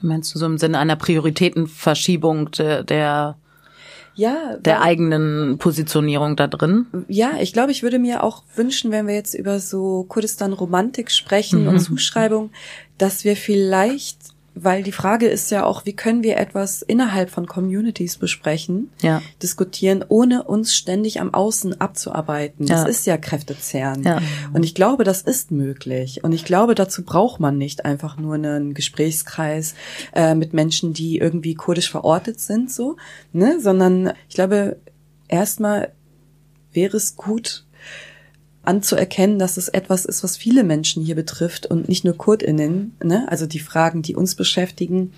[0.00, 3.36] Meinst du so im Sinne einer Prioritätenverschiebung der, der
[4.16, 6.86] ja, der eigenen Positionierung da drin.
[7.08, 11.10] Ja, ich glaube, ich würde mir auch wünschen, wenn wir jetzt über so Kurdistan Romantik
[11.10, 11.68] sprechen mhm.
[11.68, 12.50] und Zuschreibung,
[12.96, 14.18] dass wir vielleicht
[14.54, 19.20] weil die Frage ist ja auch, wie können wir etwas innerhalb von Communities besprechen, Ja.
[19.42, 22.66] diskutieren, ohne uns ständig am Außen abzuarbeiten.
[22.66, 22.86] Das Ja.
[22.88, 24.02] ist ja Kräftezehren.
[24.04, 24.20] Ja.
[24.52, 26.22] Und ich glaube, das ist möglich.
[26.22, 29.74] Und ich glaube, dazu braucht man nicht einfach nur einen Gesprächskreis
[30.14, 32.96] äh, mit Menschen, die irgendwie kurdisch verortet sind, so,
[33.32, 34.76] ne, sondern ich glaube,
[35.28, 35.92] erstmal
[36.72, 37.63] wäre es gut,
[38.66, 43.26] anzuerkennen, dass es etwas ist, was viele Menschen hier betrifft und nicht nur KurdInnen, ne?
[43.28, 45.12] also die Fragen, die uns beschäftigen,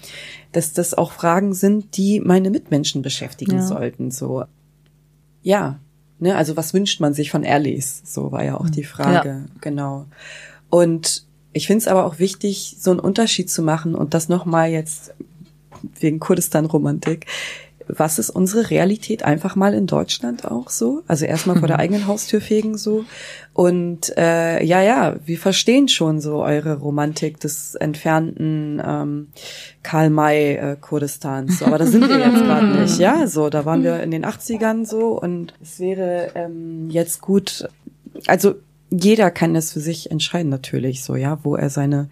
[0.52, 3.62] dass das auch Fragen sind, die meine Mitmenschen beschäftigen Ja.
[3.66, 4.10] sollten.
[4.10, 4.44] So,
[5.42, 5.78] ja,
[6.18, 8.02] ne, also was wünscht man sich von Allies?
[8.04, 10.06] So war ja auch die Frage, genau.
[10.70, 14.70] Und ich finde es aber auch wichtig, so einen Unterschied zu machen und das nochmal
[14.70, 15.14] jetzt
[16.00, 17.26] wegen Kurdistan-Romantik.
[17.88, 21.02] Was ist unsere Realität einfach mal in Deutschland auch so?
[21.06, 23.04] Also erstmal vor der eigenen Haustür fegen so.
[23.52, 29.28] Und äh, ja, ja, wir verstehen schon so eure Romantik des entfernten ähm,
[29.82, 31.62] Karl May äh, Kurdistans.
[31.62, 32.98] Aber da sind wir jetzt gerade nicht.
[32.98, 37.68] Ja, so, da waren wir in den 80ern so und es wäre ähm, jetzt gut,
[38.26, 38.56] also
[38.90, 42.08] jeder kann das für sich entscheiden natürlich so, ja, wo er seine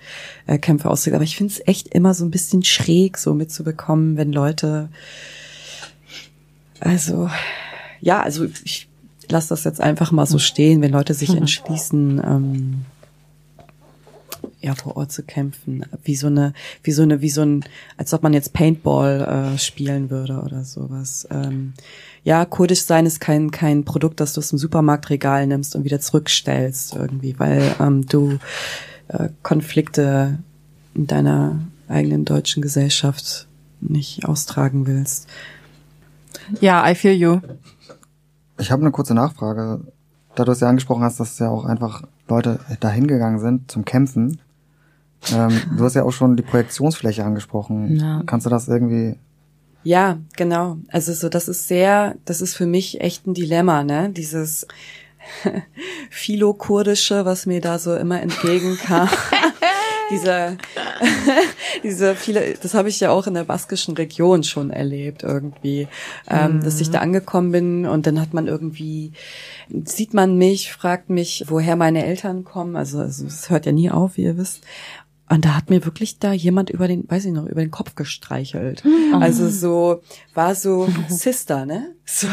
[0.47, 1.15] äh, Kämpfe austrägt.
[1.15, 4.89] Aber ich finde es echt immer so ein bisschen schräg, so mitzubekommen, wenn Leute,
[6.81, 7.31] also
[8.01, 8.89] ja, also ich
[9.29, 12.85] lasse das jetzt einfach mal so stehen, wenn Leute sich entschließen, ähm,
[14.61, 17.65] ja, vor Ort zu kämpfen, wie so eine, wie so eine, wie so ein,
[17.97, 21.29] als ob man jetzt Paintball äh, spielen würde oder sowas.
[21.31, 21.75] Ähm,
[22.25, 26.01] ja, kurdisch sein ist kein kein Produkt, das du aus dem Supermarktregal nimmst und wieder
[26.01, 28.39] zurückstellst irgendwie, weil ähm, du
[29.09, 30.39] äh, Konflikte
[30.95, 33.47] in deiner eigenen deutschen Gesellschaft
[33.81, 35.29] nicht austragen willst.
[36.61, 37.41] Ja, I feel you.
[38.59, 39.81] Ich habe eine kurze Nachfrage.
[40.35, 43.85] Da du es ja angesprochen hast, dass ja auch einfach Leute dahin gegangen sind zum
[43.85, 44.41] Kämpfen.
[45.33, 47.97] Ähm, du hast ja auch schon die Projektionsfläche angesprochen.
[47.97, 48.23] Ja.
[48.27, 49.17] Kannst du das irgendwie
[49.83, 50.79] Ja, genau.
[50.89, 54.11] Also so, das ist sehr, das ist für mich echt ein Dilemma, ne?
[54.11, 54.67] Dieses
[56.11, 59.09] Philo-Kurdische, was mir da so immer entgegenkam.
[60.15, 60.57] dieser,
[61.83, 65.89] diese viele, das habe ich ja auch in der baskischen Region schon erlebt irgendwie,
[66.29, 69.13] ähm, dass ich da angekommen bin und dann hat man irgendwie,
[69.85, 73.91] sieht man mich, fragt mich, woher meine Eltern kommen, also also es hört ja nie
[73.91, 74.63] auf, wie ihr wisst.
[75.31, 77.95] Und da hat mir wirklich da jemand über den, weiß ich noch, über den Kopf
[77.95, 78.85] gestreichelt.
[79.21, 80.03] Also so,
[80.35, 81.95] war so Sister, ne?
[82.05, 82.29] So,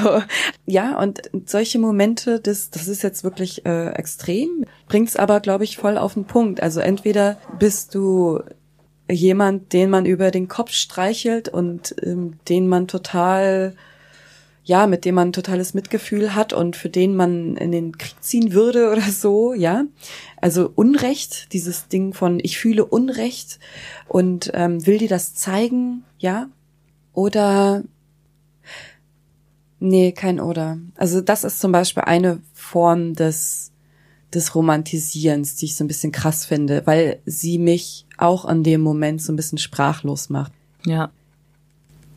[0.66, 5.78] ja, und solche Momente, das, das ist jetzt wirklich äh, extrem, bringt's aber, glaube ich,
[5.78, 6.62] voll auf den Punkt.
[6.62, 8.42] Also entweder bist du
[9.10, 13.74] jemand, den man über den Kopf streichelt und ähm, den man total
[14.64, 18.54] ja, mit dem man totales Mitgefühl hat und für den man in den Krieg ziehen
[18.54, 19.86] würde oder so, ja.
[20.42, 23.60] Also Unrecht, dieses Ding von ich fühle Unrecht
[24.08, 26.50] und ähm, will dir das zeigen, ja.
[27.14, 27.84] Oder
[29.80, 30.80] nee, kein oder.
[30.96, 33.72] Also das ist zum Beispiel eine Form des
[34.34, 38.82] des Romantisierens, die ich so ein bisschen krass finde, weil sie mich auch an dem
[38.82, 40.54] Moment so ein bisschen sprachlos macht
[40.86, 41.12] Ja.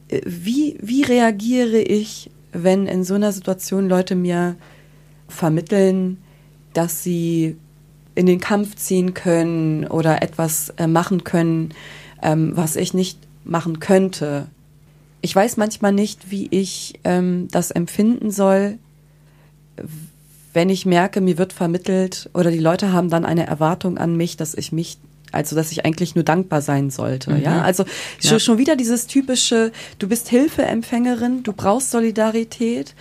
[0.09, 4.55] wie, wie reagiere ich, wenn in so einer Situation Leute mir
[5.29, 6.19] vermitteln,
[6.73, 7.57] dass sie
[8.15, 11.75] in den Kampf ziehen können oder etwas äh, machen können,
[12.23, 14.47] ähm, was ich nicht machen könnte.
[15.21, 18.79] Ich weiß manchmal nicht, wie ich ähm, das empfinden soll,
[20.53, 24.37] wenn ich merke, mir wird vermittelt oder die Leute haben dann eine Erwartung an mich,
[24.37, 24.99] dass ich mich
[25.33, 27.61] also dass ich eigentlich nur dankbar sein sollte, ja?
[27.63, 27.85] Also
[28.21, 32.95] schon, schon wieder dieses typische, du bist Hilfeempfängerin, du brauchst Solidarität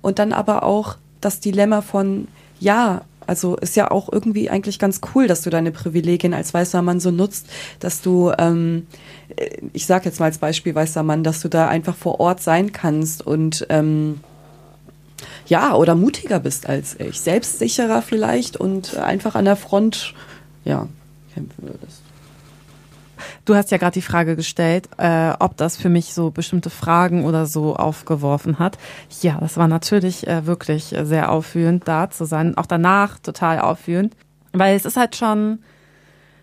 [0.00, 2.28] und dann aber auch das Dilemma von
[2.60, 6.82] ja, also ist ja auch irgendwie eigentlich ganz cool, dass du deine Privilegien als weißer
[6.82, 7.46] Mann so nutzt,
[7.80, 8.86] dass du, ähm,
[9.72, 12.72] ich sag jetzt mal als Beispiel weißer Mann, dass du da einfach vor Ort sein
[12.72, 14.20] kannst und ähm,
[15.46, 20.14] ja, oder mutiger bist als ich, selbstsicherer vielleicht und einfach an der Front,
[20.64, 20.88] ja,
[21.34, 22.01] kämpfen würdest.
[23.44, 27.24] Du hast ja gerade die Frage gestellt, äh, ob das für mich so bestimmte Fragen
[27.24, 28.78] oder so aufgeworfen hat.
[29.20, 32.56] Ja, das war natürlich äh, wirklich sehr aufführend, da zu sein.
[32.56, 34.14] Auch danach total aufführend.
[34.52, 35.60] Weil es ist halt schon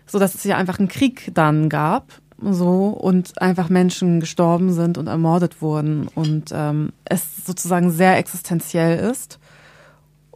[0.06, 2.04] so, dass es ja einfach einen Krieg dann gab,
[2.42, 8.98] so, und einfach Menschen gestorben sind und ermordet wurden und ähm, es sozusagen sehr existenziell
[8.98, 9.38] ist.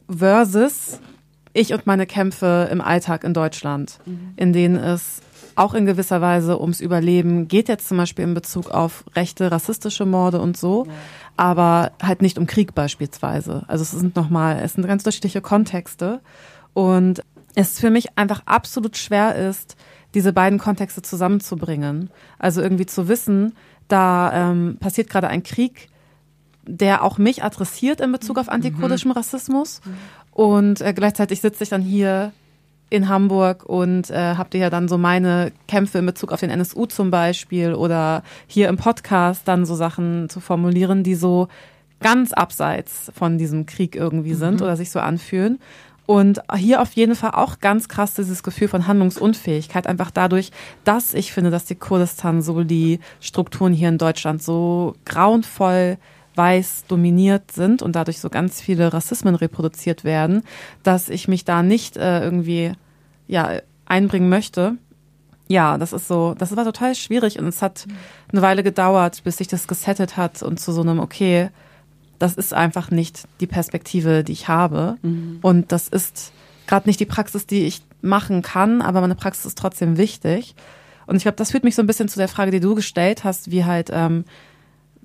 [0.09, 1.01] Versus
[1.55, 4.01] ich und meine Kämpfe im Alltag in Deutschland,
[4.37, 5.23] in denen es
[5.57, 10.07] auch in gewisser Weise ums Überleben geht jetzt zum Beispiel in Bezug auf rechte, rassistische
[10.07, 10.87] Morde und so,
[11.37, 13.65] aber halt nicht um Krieg beispielsweise.
[13.69, 16.21] Also es sind nochmal, es sind ganz unterschiedliche Kontexte
[16.73, 17.23] und
[17.55, 19.77] es für mich einfach absolut schwer ist,
[20.15, 22.11] diese beiden Kontexte zusammenzubringen.
[22.39, 23.55] Also irgendwie zu wissen,
[23.89, 25.89] da ähm, passiert gerade ein Krieg,
[26.67, 29.81] der auch mich adressiert in Bezug auf antikurdischen Rassismus.
[30.31, 32.33] Und äh, gleichzeitig sitze ich dann hier
[32.91, 36.51] in Hamburg und äh, habt ihr ja dann so meine Kämpfe in Bezug auf den
[36.51, 41.49] NSU zum Beispiel oder hier im Podcast dann so Sachen zu formulieren, die so
[42.01, 45.59] ganz abseits von diesem Krieg irgendwie sind oder sich so anfühlen.
[46.07, 50.51] Und hier auf jeden Fall auch ganz krass dieses Gefühl von Handlungsunfähigkeit, einfach dadurch,
[50.85, 55.97] dass ich finde, dass die Kurdistan so die Strukturen hier in Deutschland so grauenvoll
[56.35, 60.43] weiß dominiert sind und dadurch so ganz viele Rassismen reproduziert werden,
[60.82, 62.72] dass ich mich da nicht äh, irgendwie
[63.26, 64.76] ja einbringen möchte.
[65.47, 67.87] Ja, das ist so, das war total schwierig und es hat
[68.32, 71.51] eine Weile gedauert, bis sich das gesettet hat und zu so einem okay,
[72.18, 74.97] das ist einfach nicht die Perspektive, die ich habe
[75.43, 76.32] und das ist
[76.66, 80.55] gerade nicht die Praxis, die ich machen kann, aber meine Praxis ist trotzdem wichtig.
[81.07, 83.24] Und ich glaube, das führt mich so ein bisschen zu der Frage, die du gestellt
[83.24, 84.24] hast, wie halt ähm,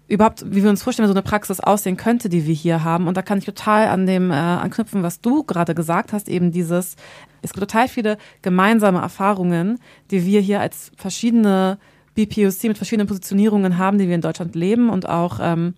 [0.09, 3.07] überhaupt, wie wir uns vorstellen, wie so eine Praxis aussehen könnte, die wir hier haben.
[3.07, 6.51] Und da kann ich total an dem äh, anknüpfen, was du gerade gesagt hast, eben
[6.51, 6.95] dieses,
[7.41, 9.79] es gibt total viele gemeinsame Erfahrungen,
[10.09, 11.77] die wir hier als verschiedene
[12.15, 15.75] BPOC mit verschiedenen Positionierungen haben, die wir in Deutschland leben und auch ähm,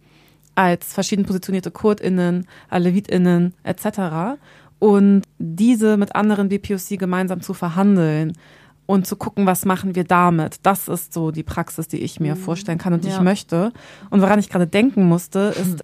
[0.55, 4.39] als verschieden positionierte KurdInnen, AlevitInnen etc.
[4.79, 8.33] Und diese mit anderen BPOC gemeinsam zu verhandeln
[8.91, 10.57] und zu gucken, was machen wir damit.
[10.63, 13.15] Das ist so die Praxis, die ich mir vorstellen kann und die Ja.
[13.17, 13.71] ich möchte.
[14.09, 15.81] Und woran ich gerade denken musste, ist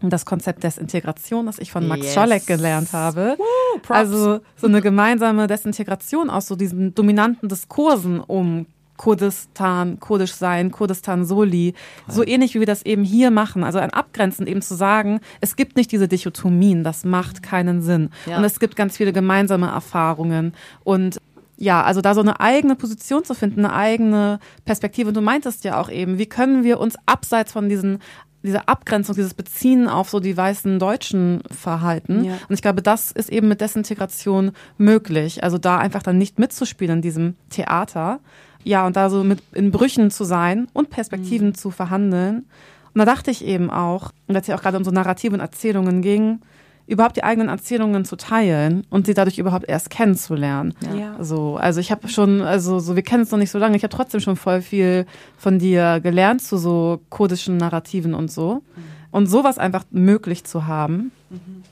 [0.00, 2.14] das Konzept Desintegration, das ich von Max Yes.
[2.14, 3.36] Scholleck gelernt habe.
[3.82, 3.90] Props.
[3.98, 11.24] also so eine gemeinsame Desintegration aus so diesen dominanten Diskursen um Kurdistan, Kurdisch sein, Kurdistan
[11.24, 11.74] Soli,
[12.08, 13.64] so ähnlich wie wir das eben hier machen.
[13.64, 18.10] Also ein Abgrenzen eben zu sagen, es gibt nicht diese Dichotomien, das macht keinen Sinn.
[18.26, 18.38] Ja.
[18.38, 20.52] Und es gibt ganz viele gemeinsame Erfahrungen
[20.84, 21.20] und
[21.58, 25.08] ja, also da so eine eigene Position zu finden, eine eigene Perspektive.
[25.08, 27.98] Und du meintest ja auch eben, wie können wir uns abseits von diesen
[28.44, 32.24] dieser Abgrenzung, dieses Beziehen auf so die weißen Deutschen verhalten.
[32.24, 32.34] Ja.
[32.48, 35.42] Und ich glaube, das ist eben mit Desintegration möglich.
[35.42, 38.20] Also da einfach dann nicht mitzuspielen in diesem Theater.
[38.62, 42.46] Ja, und da so mit in Brüchen zu sein und Perspektiven zu verhandeln.
[42.94, 45.34] Und da dachte ich eben auch, und als es ja auch gerade um so Narrative
[45.34, 46.40] und Erzählungen ging,
[46.88, 50.74] überhaupt die eigenen Erzählungen zu teilen und sie dadurch überhaupt erst kennenzulernen.
[50.98, 51.22] Ja.
[51.22, 53.82] So, also ich habe schon, also so wir kennen es noch nicht so lange, ich
[53.82, 58.62] habe trotzdem schon voll viel von dir gelernt zu so kurdischen Narrativen und so.
[59.10, 61.12] Und sowas einfach möglich zu haben,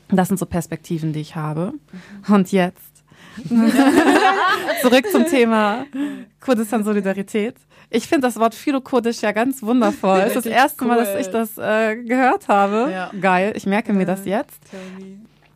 [0.08, 1.72] das sind so Perspektiven, die ich habe.
[2.28, 3.04] Und jetzt
[4.82, 5.86] zurück zum Thema
[6.40, 7.56] Kurdistan Solidarität.
[7.90, 10.20] Ich finde das Wort Philo-Kurdisch ja ganz wundervoll.
[10.20, 11.04] Es ist das erste Mal, cool.
[11.04, 12.90] dass ich das äh, gehört habe.
[12.90, 13.10] Ja.
[13.20, 14.60] Geil, ich merke mir das jetzt.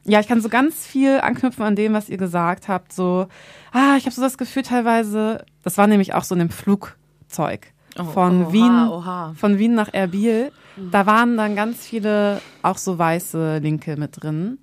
[0.05, 2.93] Ja, ich kann so ganz viel anknüpfen an dem, was ihr gesagt habt.
[2.93, 3.27] So,
[3.73, 7.73] ah, ich habe so das Gefühl teilweise, das war nämlich auch so in dem Flugzeug
[7.97, 9.35] von oha, Wien, oha.
[9.37, 10.53] von Wien nach Erbil.
[10.91, 14.59] Da waren dann ganz viele auch so weiße Linke mit drin.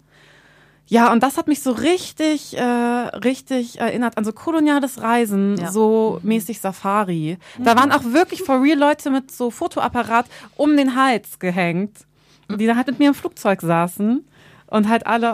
[0.87, 5.71] Ja, und das hat mich so richtig, äh, richtig erinnert an so koloniales Reisen, Ja.
[5.71, 7.37] so mäßig Safari.
[7.59, 10.25] Da waren auch wirklich for real Leute mit so Fotoapparat
[10.55, 11.97] um den Hals gehängt,
[12.49, 14.25] die da halt mit mir im Flugzeug saßen
[14.67, 15.27] und halt alle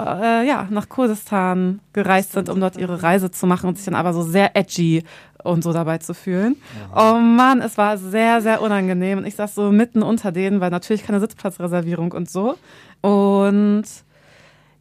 [0.43, 3.95] äh, ja nach Kurdistan gereist sind, um dort ihre Reise zu machen und sich dann
[3.95, 5.03] aber so sehr edgy
[5.43, 6.55] und so dabei zu fühlen.
[6.95, 9.17] Oh Mann, es war sehr, sehr unangenehm.
[9.19, 12.55] Und ich saß so mitten unter denen, weil natürlich keine Sitzplatzreservierung und so.
[13.01, 13.83] Und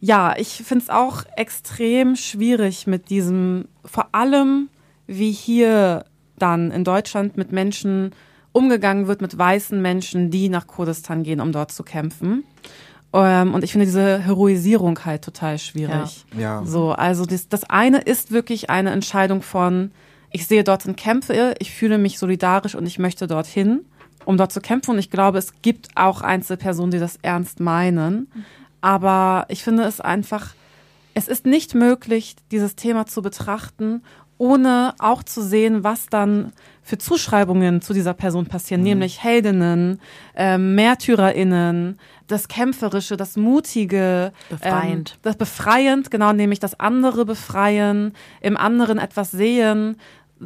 [0.04, 4.68] ja, ich finde es auch extrem schwierig mit diesem, vor allem
[5.06, 6.04] wie hier
[6.36, 8.12] dann in Deutschland mit Menschen
[8.50, 12.42] umgegangen wird, mit weißen Menschen, die nach Kurdistan gehen, um dort zu kämpfen.
[13.12, 16.24] Ähm, und ich finde diese Heroisierung halt total schwierig.
[16.36, 16.64] Ja.
[16.64, 19.92] So, also das, das eine ist wirklich eine Entscheidung von,
[20.32, 23.84] ich sehe dort sind Kämpfe, ich fühle mich solidarisch und ich möchte dorthin,
[24.24, 24.90] um dort zu kämpfen.
[24.90, 28.26] Und ich glaube, es gibt auch Einzelpersonen, die das ernst meinen.
[28.82, 30.54] Aber ich finde es einfach,
[31.14, 34.02] es ist nicht möglich, dieses Thema zu betrachten,
[34.38, 36.52] ohne auch zu sehen, was dann
[36.82, 40.00] für Zuschreibungen zu dieser Person passieren, nämlich Heldinnen,
[40.34, 45.12] ähm, MärtyrerInnen, das Kämpferische, das Mutige, Befreiend.
[45.12, 49.96] ähm, das befreiend, genau, nämlich das andere befreien, im anderen etwas sehen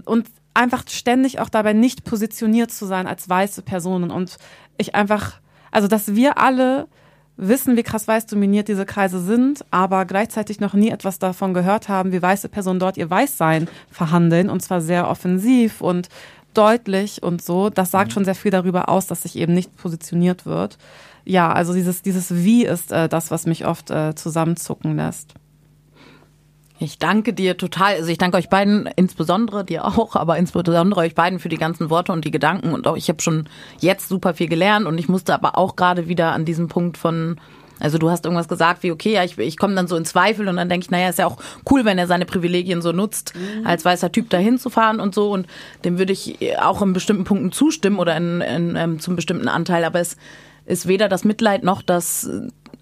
[0.04, 4.36] und einfach ständig auch dabei nicht positioniert zu sein als weiße Personen und
[4.76, 6.86] ich einfach, also dass wir alle
[7.36, 11.88] wissen, wie krass weiß dominiert diese Kreise sind, aber gleichzeitig noch nie etwas davon gehört
[11.88, 16.08] haben, wie weiße Personen dort ihr Weißsein verhandeln und zwar sehr offensiv und
[16.54, 17.70] deutlich und so.
[17.70, 20.78] Das sagt schon sehr viel darüber aus, dass sich eben nicht positioniert wird.
[21.24, 25.34] Ja, also dieses, dieses Wie ist äh, das, was mich oft äh, zusammenzucken lässt.
[26.78, 27.94] Ich danke dir total.
[27.94, 31.90] Also ich danke euch beiden, insbesondere dir auch, aber insbesondere euch beiden für die ganzen
[31.90, 32.72] Worte und die Gedanken.
[32.72, 33.48] Und auch ich habe schon
[33.80, 37.40] jetzt super viel gelernt und ich musste aber auch gerade wieder an diesem Punkt von
[37.78, 40.48] also du hast irgendwas gesagt wie, okay, ja, ich, ich komme dann so in Zweifel
[40.48, 41.36] und dann denke ich, naja, ist ja auch
[41.70, 43.66] cool, wenn er seine Privilegien so nutzt, mhm.
[43.66, 45.30] als weißer Typ dahin zu fahren und so.
[45.30, 45.46] Und
[45.84, 49.84] dem würde ich auch in bestimmten Punkten zustimmen oder in, in, ähm, zum bestimmten Anteil.
[49.84, 50.16] Aber es
[50.64, 52.30] ist weder das Mitleid noch das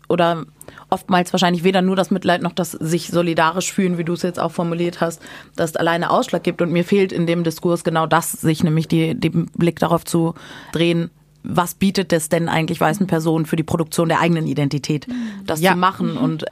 [0.09, 0.45] oder
[0.91, 4.41] oftmals wahrscheinlich weder nur das Mitleid noch das sich solidarisch fühlen, wie du es jetzt
[4.41, 5.21] auch formuliert hast,
[5.57, 6.63] das alleine Ausschlag gibt.
[6.63, 10.35] Und mir fehlt in dem Diskurs genau das, sich nämlich die, den Blick darauf zu
[10.73, 11.11] drehen,
[11.43, 15.07] was bietet es denn eigentlich weißen Personen für die Produktion der eigenen Identität,
[15.47, 15.73] das ja.
[15.73, 16.47] zu machen und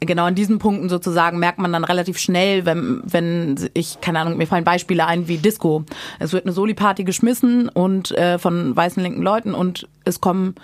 [0.00, 4.36] genau in diesen Punkten sozusagen merkt man dann relativ schnell, wenn, wenn ich, keine Ahnung,
[4.36, 5.84] mir fallen Beispiele ein wie Disco.
[6.18, 10.54] Es wird eine Soli-Party geschmissen und äh, von weißen linken Leuten und es kommen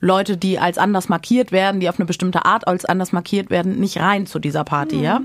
[0.00, 3.80] Leute, die als anders markiert werden, die auf eine bestimmte Art als anders markiert werden,
[3.80, 5.20] nicht rein zu dieser Party, ja?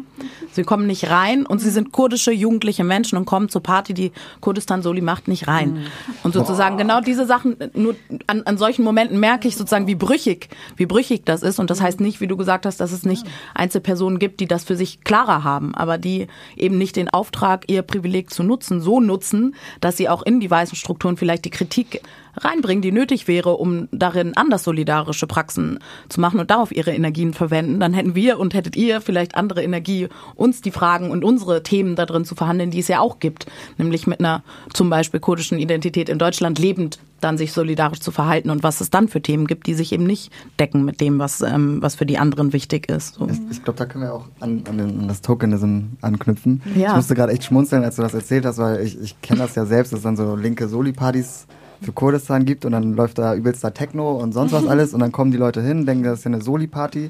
[0.51, 4.11] Sie kommen nicht rein und sie sind kurdische jugendliche Menschen und kommen zur Party, die
[4.39, 5.85] Kurdistan Soli macht, nicht rein.
[6.23, 7.95] Und sozusagen genau diese Sachen, nur
[8.27, 11.59] an, an solchen Momenten merke ich sozusagen, wie brüchig, wie brüchig das ist.
[11.59, 14.63] Und das heißt nicht, wie du gesagt hast, dass es nicht Einzelpersonen gibt, die das
[14.63, 18.99] für sich klarer haben, aber die eben nicht den Auftrag, ihr Privileg zu nutzen, so
[18.99, 22.01] nutzen, dass sie auch in die weißen Strukturen vielleicht die Kritik
[22.37, 25.79] reinbringen, die nötig wäre, um darin anders solidarische Praxen
[26.09, 29.63] zu machen und darauf ihre Energien verwenden, dann hätten wir und hättet ihr vielleicht andere
[29.63, 33.19] Energie, uns die Fragen und unsere Themen da drin zu verhandeln, die es ja auch
[33.19, 33.45] gibt,
[33.77, 38.49] nämlich mit einer zum Beispiel kurdischen Identität in Deutschland lebend dann sich solidarisch zu verhalten
[38.49, 41.41] und was es dann für Themen gibt, die sich eben nicht decken mit dem, was,
[41.41, 43.15] ähm, was für die anderen wichtig ist.
[43.15, 43.27] So.
[43.49, 46.61] Ich glaube, da können wir auch an, an, den, an das Tokenism anknüpfen.
[46.75, 46.89] Ja.
[46.89, 49.55] Ich musste gerade echt schmunzeln, als du das erzählt hast, weil ich, ich kenne das
[49.55, 51.47] ja selbst, dass dann so linke Soli-Partys
[51.81, 55.11] für Kurdistan gibt und dann läuft da übelster Techno und sonst was alles und dann
[55.11, 57.09] kommen die Leute hin, denken, das ist ja eine Soli-Party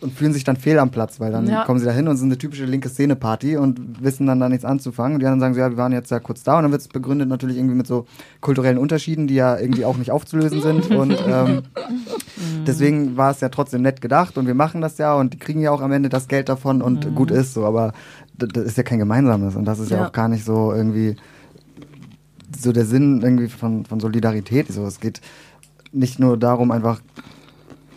[0.00, 1.64] und fühlen sich dann fehl am Platz, weil dann ja.
[1.64, 4.64] kommen sie da hin und sind eine typische linke Szene-Party und wissen dann da nichts
[4.64, 5.14] anzufangen.
[5.14, 6.80] Und die anderen sagen so, ja, wir waren jetzt ja kurz da und dann wird
[6.80, 8.06] es begründet natürlich irgendwie mit so
[8.40, 10.90] kulturellen Unterschieden, die ja irgendwie auch nicht aufzulösen sind.
[10.90, 11.62] Und ähm,
[12.66, 15.60] deswegen war es ja trotzdem nett gedacht und wir machen das ja und die kriegen
[15.60, 17.14] ja auch am Ende das Geld davon und mhm.
[17.14, 17.66] gut ist so.
[17.66, 17.92] Aber
[18.36, 21.16] das ist ja kein gemeinsames und das ist ja, ja auch gar nicht so irgendwie
[22.62, 24.72] so der Sinn irgendwie von, von Solidarität.
[24.72, 25.20] So, es geht
[25.92, 27.00] nicht nur darum, einfach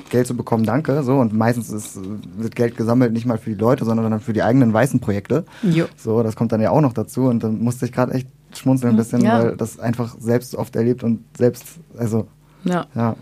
[0.10, 2.00] Geld zu bekommen, danke, so und meistens ist,
[2.38, 5.44] wird Geld gesammelt nicht mal für die Leute, sondern dann für die eigenen weißen Projekte.
[5.64, 5.86] Jo.
[5.98, 8.94] So, das kommt dann ja auch noch dazu und dann musste ich gerade echt schmunzeln
[8.94, 9.40] ein bisschen, ja.
[9.40, 11.66] weil das einfach selbst oft erlebt und selbst,
[11.98, 12.28] also
[12.64, 12.86] ja.
[12.94, 13.16] ja.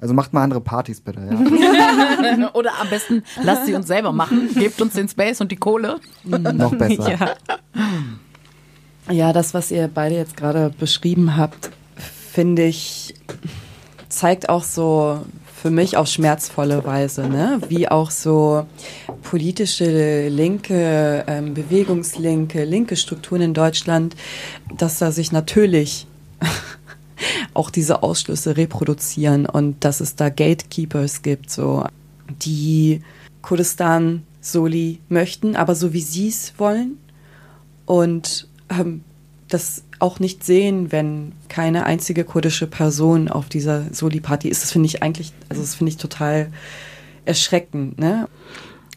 [0.00, 2.50] Also macht mal andere Partys bitte, ja.
[2.54, 4.50] Oder am besten lasst sie uns selber machen.
[4.54, 6.00] Gebt uns den Space und die Kohle.
[6.24, 7.18] Noch besser.
[7.18, 7.36] Ja.
[9.10, 11.70] Ja, das, was ihr beide jetzt gerade beschrieben habt,
[12.32, 13.14] finde ich,
[14.08, 15.20] zeigt auch so
[15.54, 17.60] für mich auf schmerzvolle Weise, ne?
[17.68, 18.66] wie auch so
[19.22, 24.16] politische linke, ähm, bewegungslinke, linke Strukturen in Deutschland,
[24.76, 26.06] dass da sich natürlich
[27.54, 31.84] auch diese Ausschlüsse reproduzieren und dass es da Gatekeepers gibt, so
[32.28, 33.02] die
[33.40, 36.98] Kurdistan Soli möchten, aber so wie sie es wollen
[37.86, 39.02] und ähm,
[39.48, 44.62] das auch nicht sehen, wenn keine einzige kurdische Person auf dieser Soli-Party ist.
[44.62, 46.48] Das finde ich eigentlich, also das finde ich total
[47.24, 48.28] erschreckend, ne?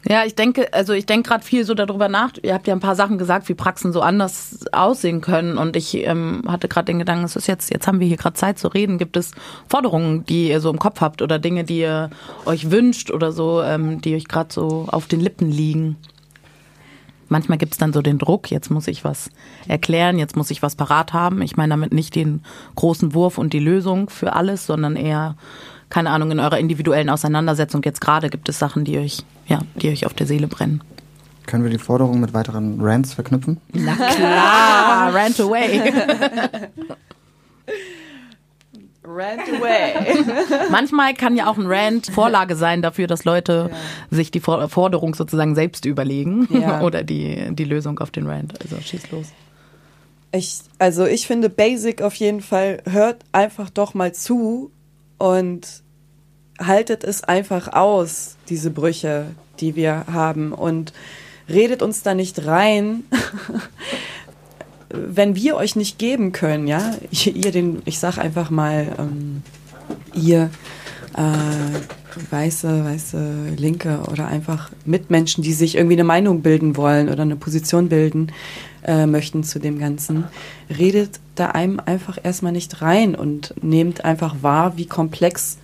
[0.08, 2.32] Ja, ich denke, also ich denke gerade viel so darüber nach.
[2.42, 5.58] Ihr habt ja ein paar Sachen gesagt, wie Praxen so anders aussehen können.
[5.58, 8.34] Und ich ähm, hatte gerade den Gedanken, es ist jetzt, jetzt haben wir hier gerade
[8.34, 8.96] Zeit zu reden.
[8.96, 9.32] Gibt es
[9.68, 12.08] Forderungen, die ihr so im Kopf habt oder Dinge, die ihr
[12.46, 15.96] euch wünscht oder so, ähm, die euch gerade so auf den Lippen liegen?
[17.30, 19.30] Manchmal gibt es dann so den Druck, jetzt muss ich was
[19.66, 21.42] erklären, jetzt muss ich was parat haben.
[21.42, 22.42] Ich meine damit nicht den
[22.76, 25.36] großen Wurf und die Lösung für alles, sondern eher,
[25.88, 29.88] keine Ahnung, in eurer individuellen Auseinandersetzung jetzt gerade gibt es Sachen, die euch, ja, die
[29.88, 30.82] euch auf der Seele brennen.
[31.46, 33.60] Können wir die Forderung mit weiteren Rants verknüpfen?
[33.72, 35.92] Na klar, rant away.
[39.14, 40.24] Rant away.
[40.70, 43.76] Manchmal kann ja auch ein Rant Vorlage sein dafür, dass Leute ja.
[44.10, 46.80] sich die Forderung sozusagen selbst überlegen ja.
[46.82, 48.54] oder die, die Lösung auf den Rant.
[48.60, 49.26] Also schieß los.
[50.32, 54.70] Ich, also ich finde Basic auf jeden Fall, hört einfach doch mal zu
[55.18, 55.82] und
[56.60, 59.26] haltet es einfach aus, diese Brüche,
[59.60, 60.92] die wir haben und
[61.48, 63.04] redet uns da nicht rein.
[64.90, 69.42] wenn wir euch nicht geben können, ja, ihr den, ich sag einfach mal, ähm,
[70.14, 70.50] ihr
[71.16, 77.22] äh, weiße, weiße Linke oder einfach Mitmenschen, die sich irgendwie eine Meinung bilden wollen oder
[77.22, 78.32] eine Position bilden
[78.84, 80.24] äh, möchten zu dem Ganzen,
[80.68, 85.58] redet da einem einfach erstmal nicht rein und nehmt einfach wahr, wie komplex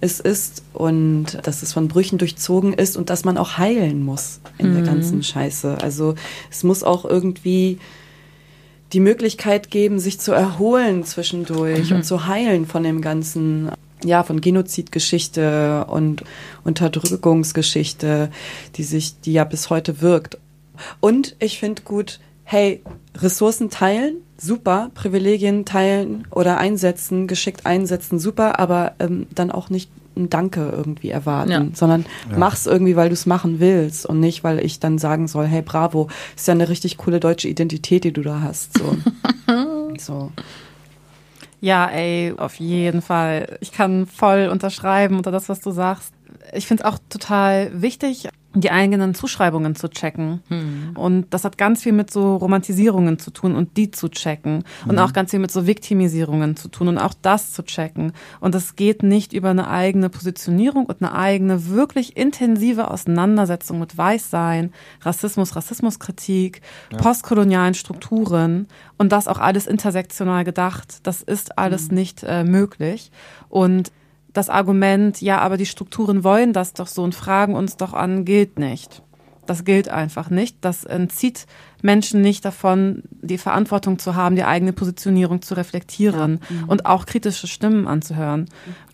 [0.00, 4.40] es ist und dass es von Brüchen durchzogen ist und dass man auch heilen muss
[4.58, 4.74] in mhm.
[4.74, 5.78] der ganzen Scheiße.
[5.80, 6.14] Also
[6.50, 7.78] es muss auch irgendwie
[8.92, 11.96] die Möglichkeit geben, sich zu erholen zwischendurch mhm.
[11.96, 13.70] und zu heilen von dem ganzen,
[14.04, 16.22] ja, von Genozidgeschichte und
[16.64, 18.30] Unterdrückungsgeschichte,
[18.76, 20.38] die sich, die ja bis heute wirkt.
[21.00, 22.82] Und ich finde gut, hey,
[23.16, 29.90] Ressourcen teilen, super, Privilegien teilen oder einsetzen, geschickt einsetzen, super, aber ähm, dann auch nicht
[30.16, 31.66] ein Danke irgendwie erwarten, ja.
[31.72, 32.38] sondern ja.
[32.38, 35.62] mach's irgendwie, weil du es machen willst und nicht, weil ich dann sagen soll, hey,
[35.62, 38.78] bravo, ist ja eine richtig coole deutsche Identität, die du da hast.
[38.78, 38.96] So.
[39.98, 40.32] so.
[41.60, 43.58] Ja, ey, auf jeden Fall.
[43.60, 46.12] Ich kann voll unterschreiben unter das, was du sagst.
[46.52, 48.28] Ich finde es auch total wichtig,
[48.60, 50.40] die eigenen Zuschreibungen zu checken.
[50.48, 50.92] Hm.
[50.94, 54.64] Und das hat ganz viel mit so Romantisierungen zu tun und die zu checken.
[54.86, 58.12] Und auch ganz viel mit so Viktimisierungen zu tun und auch das zu checken.
[58.40, 63.96] Und es geht nicht über eine eigene Positionierung und eine eigene wirklich intensive Auseinandersetzung mit
[63.96, 64.72] Weißsein,
[65.02, 66.98] Rassismus, Rassismuskritik, ja.
[66.98, 71.00] postkolonialen Strukturen und das auch alles intersektional gedacht.
[71.02, 71.94] Das ist alles hm.
[71.94, 73.10] nicht äh, möglich.
[73.50, 73.92] Und
[74.36, 78.24] das Argument, ja, aber die Strukturen wollen das doch so und fragen uns doch an,
[78.24, 79.02] gilt nicht.
[79.46, 80.58] Das gilt einfach nicht.
[80.60, 81.46] Das entzieht
[81.80, 86.56] Menschen nicht davon, die Verantwortung zu haben, die eigene Positionierung zu reflektieren ja.
[86.56, 86.68] mhm.
[86.68, 88.46] und auch kritische Stimmen anzuhören.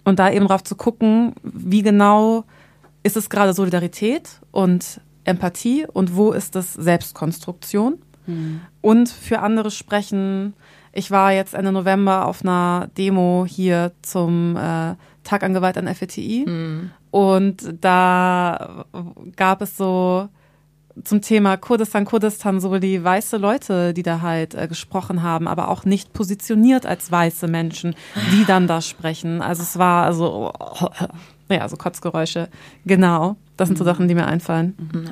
[0.05, 2.45] Und da eben drauf zu gucken, wie genau
[3.03, 7.99] ist es gerade Solidarität und Empathie und wo ist es Selbstkonstruktion?
[8.26, 8.61] Mhm.
[8.80, 10.55] Und für andere sprechen.
[10.93, 14.95] Ich war jetzt Ende November auf einer Demo hier zum äh,
[15.25, 16.45] Tag an Gewalt an FETI.
[16.47, 16.91] Mhm.
[17.11, 18.85] Und da
[19.37, 20.29] gab es so
[21.05, 25.68] zum Thema Kurdistan, Kurdistan so die weiße Leute, die da halt äh, gesprochen haben, aber
[25.68, 27.95] auch nicht positioniert als weiße Menschen,
[28.33, 29.41] die dann da sprechen.
[29.41, 30.89] Also es war also oh,
[31.49, 32.49] ja, so Kotzgeräusche.
[32.85, 33.89] Genau, das sind so mhm.
[33.89, 34.75] Sachen, die mir einfallen.
[34.93, 35.11] Mhm.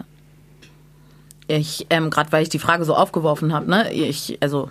[1.47, 4.71] Ich ähm, gerade weil ich die Frage so aufgeworfen habe, ne, ich also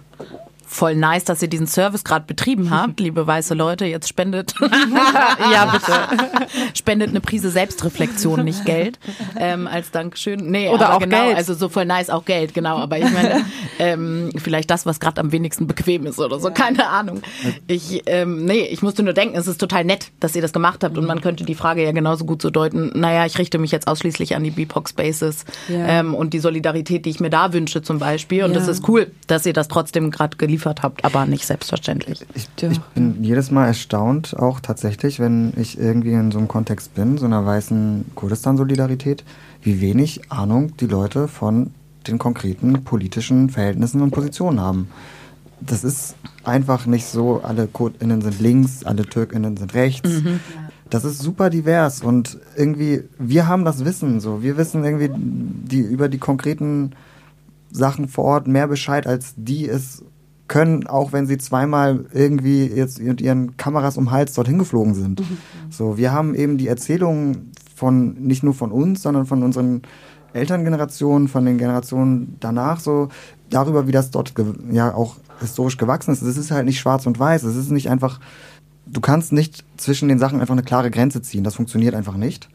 [0.69, 3.85] voll nice, dass ihr diesen Service gerade betrieben habt, liebe weiße Leute.
[3.85, 4.53] Jetzt spendet,
[5.51, 8.99] ja bitte, spendet eine Prise Selbstreflexion, nicht Geld,
[9.37, 10.51] ähm, als Dankeschön.
[10.51, 11.37] Nee, oder auch genau, Geld.
[11.37, 12.77] Also so voll nice auch Geld, genau.
[12.77, 13.45] Aber ich meine,
[13.79, 17.21] ähm, vielleicht das, was gerade am wenigsten bequem ist oder so, keine Ahnung.
[17.67, 20.83] Ich, ähm, nee, ich musste nur denken, es ist total nett, dass ihr das gemacht
[20.83, 22.91] habt und man könnte die Frage ja genauso gut so deuten.
[22.93, 25.99] Naja, ich richte mich jetzt ausschließlich an die BIPOC Spaces ja.
[25.99, 28.43] ähm, und die Solidarität, die ich mir da wünsche zum Beispiel.
[28.43, 28.59] Und ja.
[28.59, 32.25] das ist cool, dass ihr das trotzdem gerade geliefert geliefert habt, aber nicht selbstverständlich.
[32.33, 36.95] Ich, ich, bin jedes Mal erstaunt, auch tatsächlich, wenn ich irgendwie in so einem Kontext
[36.95, 39.23] bin, so einer weißen Kurdistan-Solidarität,
[39.61, 41.71] wie wenig Ahnung die Leute von
[42.07, 44.89] den konkreten politischen Verhältnissen und Positionen haben.
[45.61, 50.09] Das ist einfach nicht so, alle KurdInnen sind links, alle TürkInnen sind rechts.
[50.09, 50.39] Mhm.
[50.89, 54.41] Das ist super divers und irgendwie, wir haben das Wissen so.
[54.41, 56.95] Wir wissen irgendwie die, über die konkreten
[57.71, 60.03] Sachen vor Ort mehr Bescheid, als die es
[60.49, 65.21] können, auch wenn sie zweimal irgendwie jetzt mit ihren Kameras um Hals dorthin geflogen sind.
[65.21, 65.37] Mhm.
[65.69, 69.83] So, wir haben eben die Erzählungen von, nicht nur von uns, sondern von unseren
[70.33, 73.07] Elterngenerationen, von den Generationen danach, so
[73.49, 74.33] darüber, wie das dort
[74.71, 76.21] ja auch historisch gewachsen ist.
[76.21, 77.43] Es ist halt nicht schwarz und weiß.
[77.43, 78.19] Es ist nicht einfach,
[78.85, 81.43] du kannst nicht zwischen den Sachen einfach eine klare Grenze ziehen.
[81.43, 82.49] Das funktioniert einfach nicht.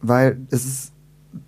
[0.00, 0.92] Weil es ist,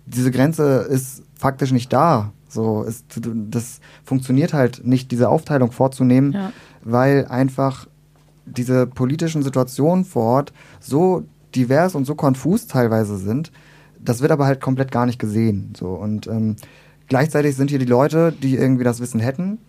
[0.05, 2.33] diese Grenze ist faktisch nicht da.
[2.51, 3.05] So, es,
[3.49, 6.51] das funktioniert halt nicht, diese Aufteilung vorzunehmen, ja.
[6.83, 7.87] weil einfach
[8.45, 11.23] diese politischen Situationen vor Ort so
[11.55, 13.51] divers und so konfus teilweise sind.
[13.99, 15.73] Das wird aber halt komplett gar nicht gesehen.
[15.77, 16.55] So und ähm,
[17.07, 19.59] gleichzeitig sind hier die Leute, die irgendwie das Wissen hätten,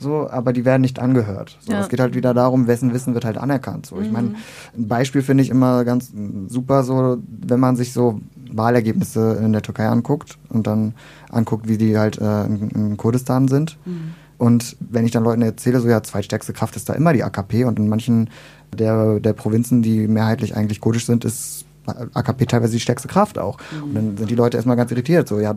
[0.00, 1.58] so, aber die werden nicht angehört.
[1.60, 1.80] So, ja.
[1.80, 3.86] Es geht halt wieder darum, wessen Wissen wird halt anerkannt.
[3.86, 4.36] So, ich meine, mhm.
[4.76, 6.12] ein Beispiel finde ich immer ganz
[6.46, 8.20] super, so wenn man sich so
[8.56, 10.94] Wahlergebnisse in der Türkei anguckt und dann
[11.30, 13.78] anguckt, wie die halt äh, in, in, Kurdistan sind.
[13.84, 14.14] Mhm.
[14.38, 17.64] Und wenn ich dann Leuten erzähle, so ja, zweitstärkste Kraft ist da immer die AKP
[17.64, 18.30] und in manchen
[18.76, 23.58] der, der Provinzen, die mehrheitlich eigentlich kurdisch sind, ist AKP teilweise die stärkste Kraft auch.
[23.72, 23.82] Mhm.
[23.82, 25.56] Und dann sind die Leute erstmal ganz irritiert, so ja,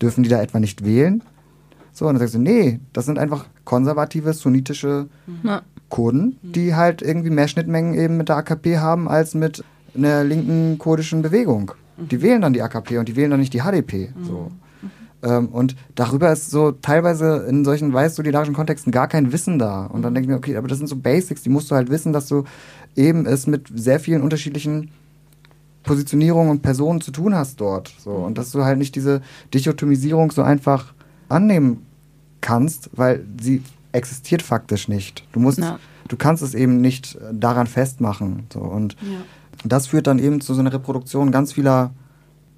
[0.00, 1.22] dürfen die da etwa nicht wählen?
[1.92, 5.60] So, und dann sagst du, nee, das sind einfach konservative, sunnitische mhm.
[5.88, 9.64] Kurden, die halt irgendwie mehr Schnittmengen eben mit der AKP haben als mit
[9.94, 11.72] einer linken kurdischen Bewegung.
[12.08, 14.12] Die wählen dann die AKP und die wählen dann nicht die HDP.
[14.22, 14.50] So.
[15.22, 19.86] Ähm, und darüber ist so teilweise in solchen weiß-solidarischen Kontexten gar kein Wissen da.
[19.86, 21.90] Und dann denke ich mir, okay, aber das sind so Basics, die musst du halt
[21.90, 22.44] wissen, dass du
[22.96, 24.90] eben es mit sehr vielen unterschiedlichen
[25.82, 27.92] Positionierungen und Personen zu tun hast dort.
[27.98, 28.10] So.
[28.10, 29.20] Und dass du halt nicht diese
[29.52, 30.94] Dichotomisierung so einfach
[31.28, 31.86] annehmen
[32.40, 35.26] kannst, weil sie existiert faktisch nicht.
[35.32, 35.78] Du musst, ja.
[36.08, 38.46] du kannst es eben nicht daran festmachen.
[38.52, 38.60] So.
[38.60, 39.18] Und ja
[39.64, 41.92] Das führt dann eben zu so einer Reproduktion ganz vieler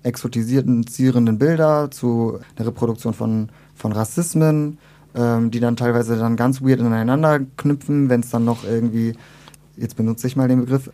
[0.02, 4.78] exotisierten, zierenden Bilder, zu der Reproduktion von, von Rassismen,
[5.14, 9.14] ähm, die dann teilweise dann ganz weird ineinander knüpfen, wenn es dann noch irgendwie,
[9.76, 10.90] jetzt benutze ich mal den Begriff,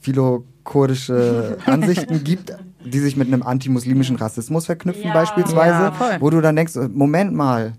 [0.00, 2.52] philokurdische Ansichten gibt,
[2.84, 5.12] die sich mit einem antimuslimischen Rassismus verknüpfen Ja.
[5.12, 7.74] beispielsweise, Ja, wo du dann denkst, äh, Moment mal,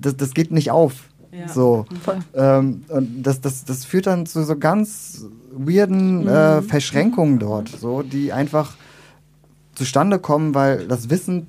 [0.00, 1.08] das, das geht nicht auf.
[1.52, 1.84] So.
[2.34, 5.26] Ähm, und das, das, das führt dann zu so ganz
[5.56, 8.74] weirden äh, Verschränkungen dort, so, die einfach
[9.74, 11.46] zustande kommen, weil das Wissen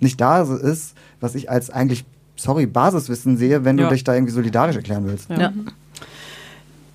[0.00, 2.04] nicht da ist, was ich als eigentlich,
[2.36, 3.88] sorry, Basiswissen sehe, wenn Ja.
[3.88, 5.28] du dich da irgendwie solidarisch erklären willst.
[5.30, 5.52] Ja.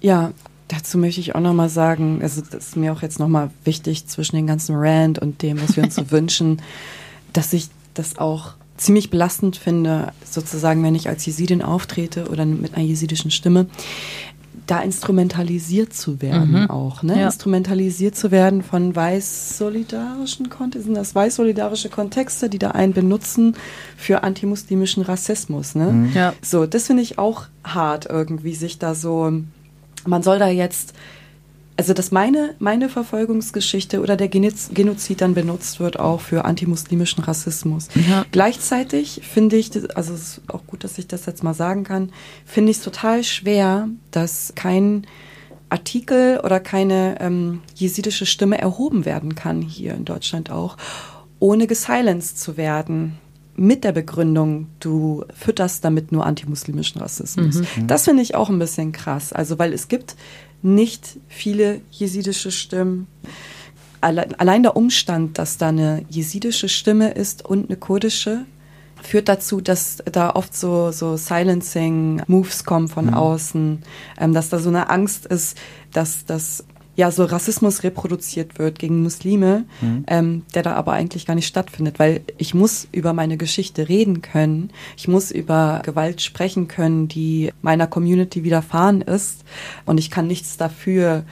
[0.02, 0.32] Ja,
[0.68, 4.36] dazu möchte ich auch nochmal sagen, also das ist mir auch jetzt nochmal wichtig zwischen
[4.36, 6.62] den ganzen Rand und dem, was wir uns so wünschen,
[7.34, 12.74] dass ich das auch ziemlich belastend finde, sozusagen, wenn ich als Jesidin auftrete oder mit
[12.74, 13.68] einer jesidischen Stimme,
[14.68, 17.20] da instrumentalisiert zu werden auch, ne?
[17.20, 17.26] Ja.
[17.26, 23.56] Instrumentalisiert zu werden von weiß-solidarischen Kontexten, das weiß-solidarische Kontexte, die da einen benutzen
[23.98, 26.10] für antimuslimischen Rassismus, ne?
[26.14, 26.34] Ja.
[26.42, 29.32] So, das finde ich auch hart irgendwie, sich da so,
[30.06, 30.94] man soll da jetzt,
[31.82, 37.88] also dass meine, meine Verfolgungsgeschichte oder der Genozid dann benutzt wird auch für antimuslimischen Rassismus.
[38.08, 38.24] Ja.
[38.32, 42.12] Gleichzeitig finde ich, also es ist auch gut, dass ich das jetzt mal sagen kann,
[42.46, 45.08] finde ich es total schwer, dass kein
[45.70, 50.78] Artikel oder keine ähm, jesidische Stimme erhoben werden kann, hier in Deutschland auch,
[51.40, 53.18] ohne gesilenced zu werden.
[53.56, 57.62] Mit der Begründung, du fütterst damit nur antimuslimischen Rassismus.
[57.88, 59.34] Das finde ich auch ein bisschen krass.
[59.34, 60.16] Also, weil es gibt
[60.62, 63.08] nicht viele jesidische Stimmen.
[64.00, 68.46] Alle- Allein der Umstand, dass da eine jesidische Stimme ist und eine kurdische,
[69.04, 73.82] führt dazu, dass da oft so, so Silencing-Moves kommen von außen,
[74.20, 75.58] ähm, dass da so eine Angst ist,
[75.92, 76.64] dass das
[76.96, 79.66] ja so Rassismus reproduziert wird gegen Muslime,
[80.08, 84.22] ähm, der da aber eigentlich gar nicht stattfindet, weil ich muss über meine Geschichte reden
[84.22, 89.44] können, ich muss über Gewalt sprechen können, die meiner Community widerfahren ist.
[89.86, 91.24] Und ich kann nichts dafür,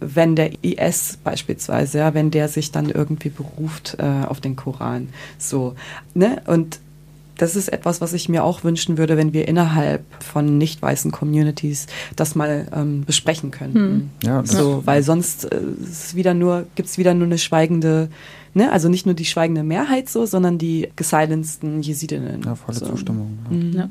[0.00, 5.08] wenn der IS beispielsweise, ja, wenn der sich dann irgendwie beruft äh, auf den Koran,
[5.38, 5.74] so,
[6.14, 6.80] ne, und
[7.38, 11.10] das ist etwas, was ich mir auch wünschen würde, wenn wir innerhalb von nicht weißen
[11.10, 14.10] Communities das mal ähm, besprechen könnten.
[14.24, 18.08] Ja, das- so, weil sonst äh, ist es wieder nur, gibt's wieder nur eine schweigende,
[18.54, 22.42] ne, also nicht nur die schweigende Mehrheit so, sondern die gesilenceden Jesidinnen.
[22.44, 22.86] Ja, volle so.
[22.86, 23.38] Zustimmung.
[23.50, 23.56] Ja.
[23.56, 23.72] Mhm.
[23.72, 23.88] Ja.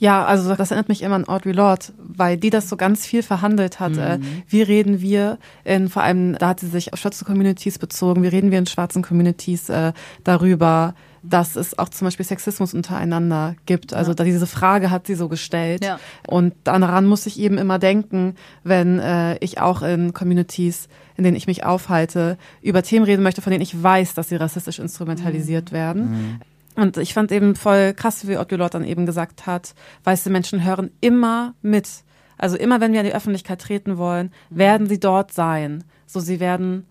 [0.00, 3.24] Ja, also das erinnert mich immer an Audre Lorde, weil die das so ganz viel
[3.24, 3.96] verhandelt hat.
[3.96, 8.22] Äh, wie reden wir in, vor allem, da hat sie sich auf schwarze Communities bezogen,
[8.22, 9.92] wie reden wir in schwarzen Communities äh,
[10.22, 13.94] darüber, dass es auch zum Beispiel Sexismus untereinander gibt.
[13.94, 15.84] Also da diese Frage hat sie so gestellt.
[15.84, 15.98] Ja.
[16.26, 21.36] Und daran muss ich eben immer denken, wenn äh, ich auch in Communities, in denen
[21.36, 25.72] ich mich aufhalte, über Themen reden möchte, von denen ich weiß, dass sie rassistisch instrumentalisiert
[25.72, 26.40] werden.
[26.76, 30.64] Und ich fand eben voll krass, wie Otto Lord dann eben gesagt hat, weiße Menschen
[30.64, 31.88] hören immer mit.
[32.36, 35.82] Also immer, wenn wir in die Öffentlichkeit treten wollen, werden sie dort sein.
[36.06, 36.86] So, sie werden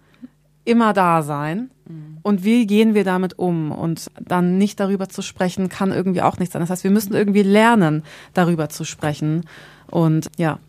[0.67, 1.69] immer da sein.
[2.21, 3.71] Und wie gehen wir damit um?
[3.71, 6.61] Und dann nicht darüber zu sprechen, kann irgendwie auch nicht sein.
[6.61, 8.03] Das heißt, wir müssen irgendwie lernen,
[8.33, 9.45] darüber zu sprechen.
[9.89, 10.59] Und ja,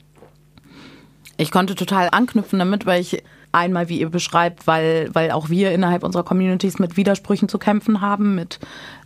[1.40, 3.22] Ich konnte total anknüpfen damit, weil ich
[3.52, 8.00] einmal, wie ihr beschreibt, weil, weil auch wir innerhalb unserer Communities mit Widersprüchen zu kämpfen
[8.00, 8.58] haben, mit,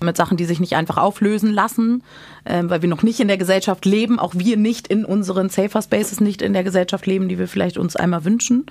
[0.03, 2.03] mit Sachen, die sich nicht einfach auflösen lassen,
[2.47, 5.82] ähm, weil wir noch nicht in der Gesellschaft leben, auch wir nicht in unseren Safer
[5.82, 8.64] Spaces nicht in der Gesellschaft leben, die wir vielleicht uns einmal wünschen.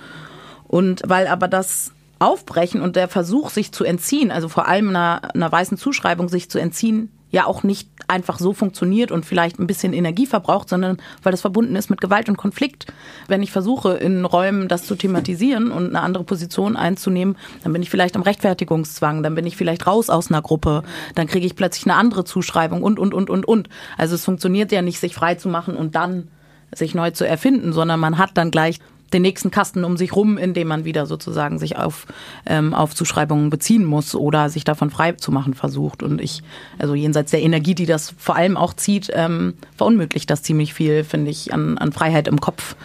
[0.64, 1.92] Und weil aber das
[2.22, 6.48] Aufbrechen und der Versuch, sich zu entziehen, also vor allem einer, einer weißen Zuschreibung, sich
[6.50, 10.98] zu entziehen, ja auch nicht einfach so funktioniert und vielleicht ein bisschen Energie verbraucht, sondern
[11.22, 12.92] weil das verbunden ist mit Gewalt und Konflikt.
[13.26, 17.82] Wenn ich versuche, in Räumen das zu thematisieren und eine andere Position einzunehmen, dann bin
[17.82, 20.82] ich vielleicht am Rechtfertigungszwang, dann bin ich vielleicht raus aus einer Gruppe,
[21.14, 23.68] dann kriege ich plötzlich eine andere Zuschreibung und, und, und, und, und.
[23.96, 26.28] Also es funktioniert ja nicht, sich frei zu machen und dann
[26.74, 28.78] sich neu zu erfinden, sondern man hat dann gleich
[29.12, 32.06] den nächsten Kasten um sich rum, in dem man wieder sozusagen sich auf,
[32.46, 36.02] ähm, auf Zuschreibungen beziehen muss oder sich davon frei zu machen versucht.
[36.02, 36.42] Und ich,
[36.78, 41.04] also jenseits der Energie, die das vor allem auch zieht, ähm, verunmöglicht das ziemlich viel,
[41.04, 42.76] finde ich, an, an Freiheit im Kopf,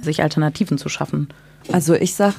[0.00, 1.28] sich Alternativen zu schaffen.
[1.72, 2.34] Also ich sag,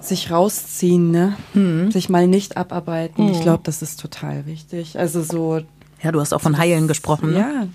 [0.00, 1.36] sich rausziehen, ne?
[1.54, 1.90] Mhm.
[1.90, 3.28] Sich mal nicht abarbeiten.
[3.30, 4.98] Ich glaube, das ist total wichtig.
[4.98, 5.60] Also so,
[6.02, 7.32] Ja, du hast auch von Heilen gesprochen.
[7.32, 7.68] Ne?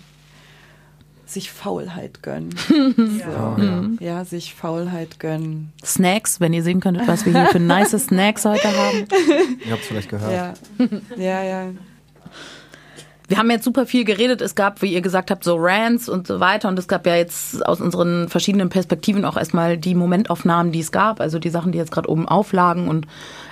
[1.30, 2.56] Ja, sich Faulheit gönnen.
[2.68, 4.26] so, ja.
[4.26, 5.72] sich Faulheit gönnen.
[5.84, 9.08] Snacks, wenn ihr sehen könntet, was wir hier für nice Snacks heute haben.
[9.66, 10.32] Ihr habt es vielleicht gehört.
[10.32, 10.54] Ja,
[11.18, 11.68] ja, ja.
[13.28, 14.42] wir haben jetzt super viel geredet.
[14.42, 16.68] Es gab, wie ihr gesagt habt, so Rants und so weiter.
[16.68, 20.92] Und es gab ja jetzt aus unseren verschiedenen Perspektiven auch erstmal die Momentaufnahmen, die es
[20.92, 21.22] gab.
[21.22, 23.08] Also die Sachen, die jetzt gerade oben auflagen und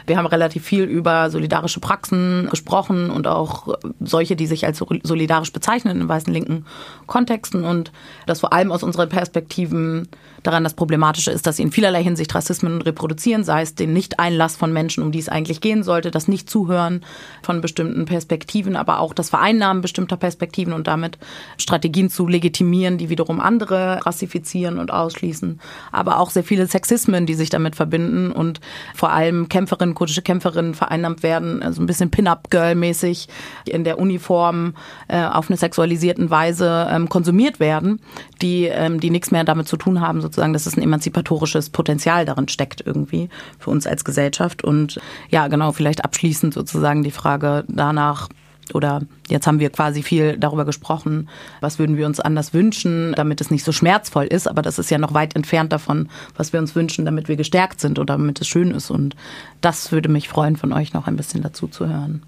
[0.07, 5.51] wir haben relativ viel über solidarische Praxen gesprochen und auch solche, die sich als solidarisch
[5.51, 6.65] bezeichnen in weißen linken
[7.05, 7.63] Kontexten.
[7.63, 7.91] Und
[8.25, 10.07] das vor allem aus unseren Perspektiven
[10.43, 14.55] daran das Problematische ist, dass sie in vielerlei Hinsicht Rassismen reproduzieren, sei es den Nicht-Einlass
[14.55, 17.03] von Menschen, um die es eigentlich gehen sollte, das Nicht-Zuhören
[17.41, 21.17] von bestimmten Perspektiven, aber auch das Vereinnahmen bestimmter Perspektiven und damit
[21.57, 25.59] Strategien zu legitimieren, die wiederum andere rassifizieren und ausschließen,
[25.91, 28.61] aber auch sehr viele Sexismen, die sich damit verbinden und
[28.95, 33.27] vor allem Kämpferinnen kurdische Kämpferinnen vereinnahmt werden, also ein bisschen Pin-Up-Girl-mäßig
[33.65, 34.75] in der Uniform
[35.07, 37.99] äh, auf eine sexualisierten Weise ähm, konsumiert werden,
[38.43, 42.25] die, ähm, die nichts mehr damit zu tun haben, sozusagen, dass es ein emanzipatorisches Potenzial
[42.25, 44.63] darin steckt irgendwie für uns als Gesellschaft.
[44.63, 48.29] Und ja, genau, vielleicht abschließend sozusagen die Frage danach,
[48.75, 51.29] oder jetzt haben wir quasi viel darüber gesprochen,
[51.61, 54.89] was würden wir uns anders wünschen, damit es nicht so schmerzvoll ist, aber das ist
[54.89, 58.41] ja noch weit entfernt davon, was wir uns wünschen, damit wir gestärkt sind oder damit
[58.41, 58.89] es schön ist.
[58.89, 59.15] Und
[59.61, 62.23] das würde mich freuen, von euch noch ein bisschen dazu zu hören.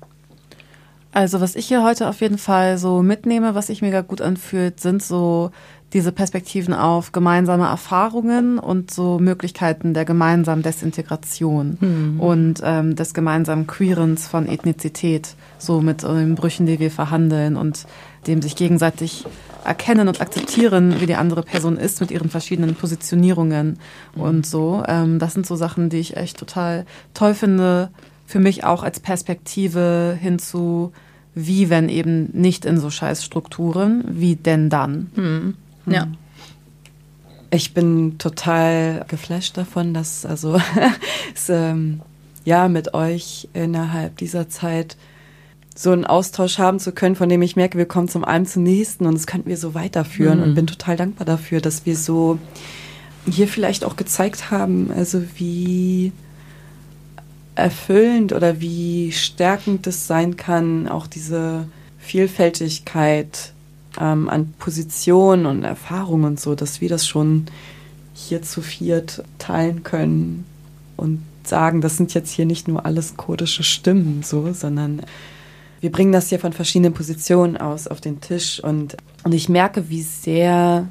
[1.11, 4.79] Also was ich hier heute auf jeden Fall so mitnehme, was sich mega gut anfühlt,
[4.79, 5.51] sind so
[5.93, 12.19] diese Perspektiven auf gemeinsame Erfahrungen und so Möglichkeiten der gemeinsamen Desintegration mhm.
[12.19, 17.85] und ähm, des gemeinsamen Queerens von Ethnizität, so mit den Brüchen, die wir verhandeln und
[18.27, 19.25] dem sich gegenseitig
[19.65, 23.79] erkennen und akzeptieren, wie die andere Person ist mit ihren verschiedenen Positionierungen
[24.15, 24.21] mhm.
[24.21, 24.83] und so.
[24.87, 27.89] Ähm, das sind so Sachen, die ich echt total toll finde,
[28.25, 30.91] für mich auch als Perspektive hinzu,
[31.33, 35.09] wie wenn eben nicht in so scheiß Strukturen, wie denn dann?
[35.15, 35.53] Mhm.
[35.91, 36.07] Ja.
[37.51, 40.59] Ich bin total geflasht davon, dass also
[41.35, 42.01] es, ähm,
[42.45, 44.97] ja mit euch innerhalb dieser Zeit
[45.75, 48.63] so einen Austausch haben zu können, von dem ich merke, wir kommen zum einen zum
[48.63, 50.43] nächsten und das könnten wir so weiterführen mhm.
[50.43, 52.37] und bin total dankbar dafür, dass wir so
[53.29, 56.11] hier vielleicht auch gezeigt haben, also wie
[57.55, 61.67] erfüllend oder wie stärkend es sein kann, auch diese
[61.97, 63.53] Vielfältigkeit
[63.99, 67.45] ähm, an Position und Erfahrung und so, dass wir das schon
[68.13, 70.45] hier zu viert teilen können
[70.97, 75.01] und sagen, das sind jetzt hier nicht nur alles kurdische Stimmen, so, sondern
[75.81, 79.89] wir bringen das hier von verschiedenen Positionen aus auf den Tisch und, und ich merke,
[79.89, 80.87] wie sehr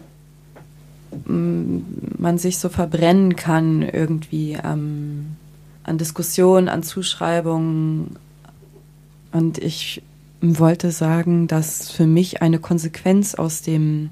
[1.27, 1.79] mm,
[2.19, 5.37] man sich so verbrennen kann irgendwie ähm,
[5.89, 8.17] an Diskussionen, an Zuschreibungen.
[9.33, 10.03] Und ich
[10.41, 14.11] wollte sagen, dass für mich eine Konsequenz aus dem,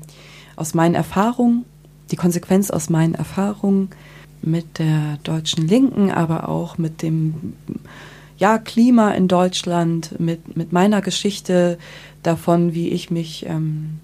[0.56, 1.64] aus meinen Erfahrungen,
[2.10, 3.90] die Konsequenz aus meinen Erfahrungen
[4.42, 7.54] mit der deutschen Linken, aber auch mit dem
[8.38, 11.78] ja, Klima in Deutschland, mit, mit meiner Geschichte
[12.22, 13.98] davon, wie ich mich ähm,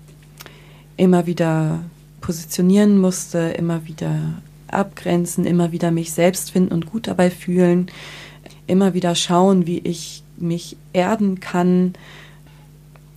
[0.97, 1.81] immer wieder
[2.21, 4.17] positionieren musste, immer wieder
[4.69, 7.91] abgrenzen, immer wieder mich selbst finden und gut dabei fühlen,
[8.67, 11.95] immer wieder schauen, wie ich mich erden kann,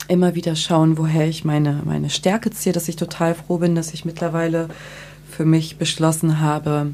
[0.07, 3.93] immer wieder schauen, woher ich meine, meine Stärke ziehe, dass ich total froh bin, dass
[3.93, 4.70] ich mittlerweile
[5.30, 6.91] für mich beschlossen habe,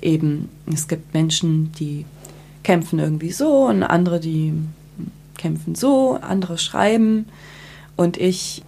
[0.00, 2.04] eben, es gibt Menschen, die
[2.62, 4.52] kämpfen irgendwie so und andere, die
[5.36, 7.26] kämpfen so, andere schreiben.
[7.94, 8.62] Und ich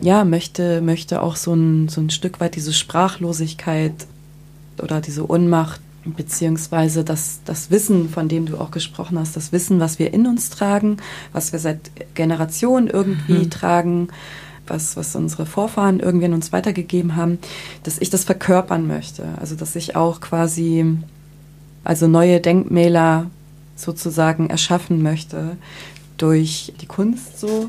[0.00, 4.06] ja, möchte, möchte auch so ein, so ein Stück weit diese Sprachlosigkeit
[4.80, 5.80] oder diese Unmacht
[6.14, 10.26] beziehungsweise das, das Wissen, von dem du auch gesprochen hast, das Wissen, was wir in
[10.26, 10.98] uns tragen,
[11.32, 13.50] was wir seit Generationen irgendwie mhm.
[13.50, 14.08] tragen,
[14.66, 17.38] was, was unsere Vorfahren irgendwie in uns weitergegeben haben,
[17.82, 19.26] dass ich das verkörpern möchte.
[19.40, 20.98] Also dass ich auch quasi
[21.84, 23.26] also neue Denkmäler
[23.76, 25.56] sozusagen erschaffen möchte
[26.16, 27.68] durch die Kunst so,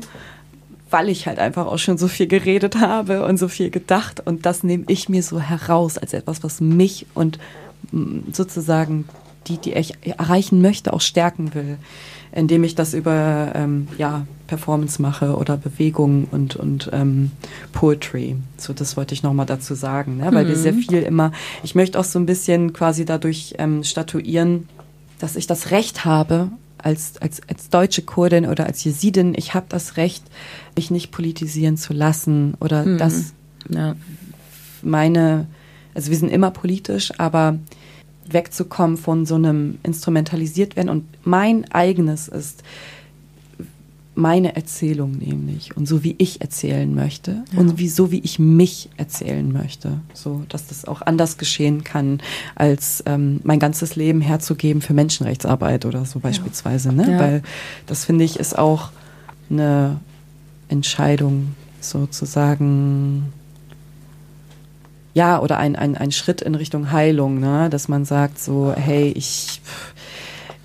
[0.90, 4.44] weil ich halt einfach auch schon so viel geredet habe und so viel gedacht und
[4.44, 7.38] das nehme ich mir so heraus als etwas, was mich und
[8.32, 9.06] sozusagen
[9.46, 11.78] die, die ich erreichen möchte, auch stärken will,
[12.32, 17.32] indem ich das über ähm, ja, Performance mache oder Bewegung und, und ähm,
[17.72, 18.36] Poetry.
[18.58, 20.28] So, das wollte ich nochmal dazu sagen, ne?
[20.32, 20.48] weil mhm.
[20.48, 20.80] wir sehr mhm.
[20.80, 21.32] viel immer,
[21.62, 24.68] ich möchte auch so ein bisschen quasi dadurch ähm, statuieren,
[25.18, 29.66] dass ich das Recht habe, als, als, als deutsche Kurdin oder als Jesidin, ich habe
[29.68, 30.24] das Recht,
[30.76, 32.98] mich nicht politisieren zu lassen oder mhm.
[32.98, 33.34] dass
[33.68, 33.96] ja.
[34.82, 35.46] meine
[35.94, 37.58] also wir sind immer politisch, aber
[38.32, 40.88] wegzukommen von so einem instrumentalisiert werden.
[40.88, 42.62] Und mein eigenes ist
[44.14, 47.60] meine Erzählung nämlich und so wie ich erzählen möchte ja.
[47.60, 52.20] und wie so wie ich mich erzählen möchte, so dass das auch anders geschehen kann,
[52.54, 56.94] als ähm, mein ganzes Leben herzugeben für Menschenrechtsarbeit oder so beispielsweise, ja.
[56.94, 57.12] ne?
[57.12, 57.18] Ja.
[57.18, 57.42] Weil
[57.86, 58.90] das finde ich ist auch
[59.48, 60.00] eine
[60.68, 63.32] Entscheidung sozusagen
[65.14, 67.68] ja, oder ein, ein, ein Schritt in Richtung Heilung, ne?
[67.70, 69.60] dass man sagt so, hey, ich,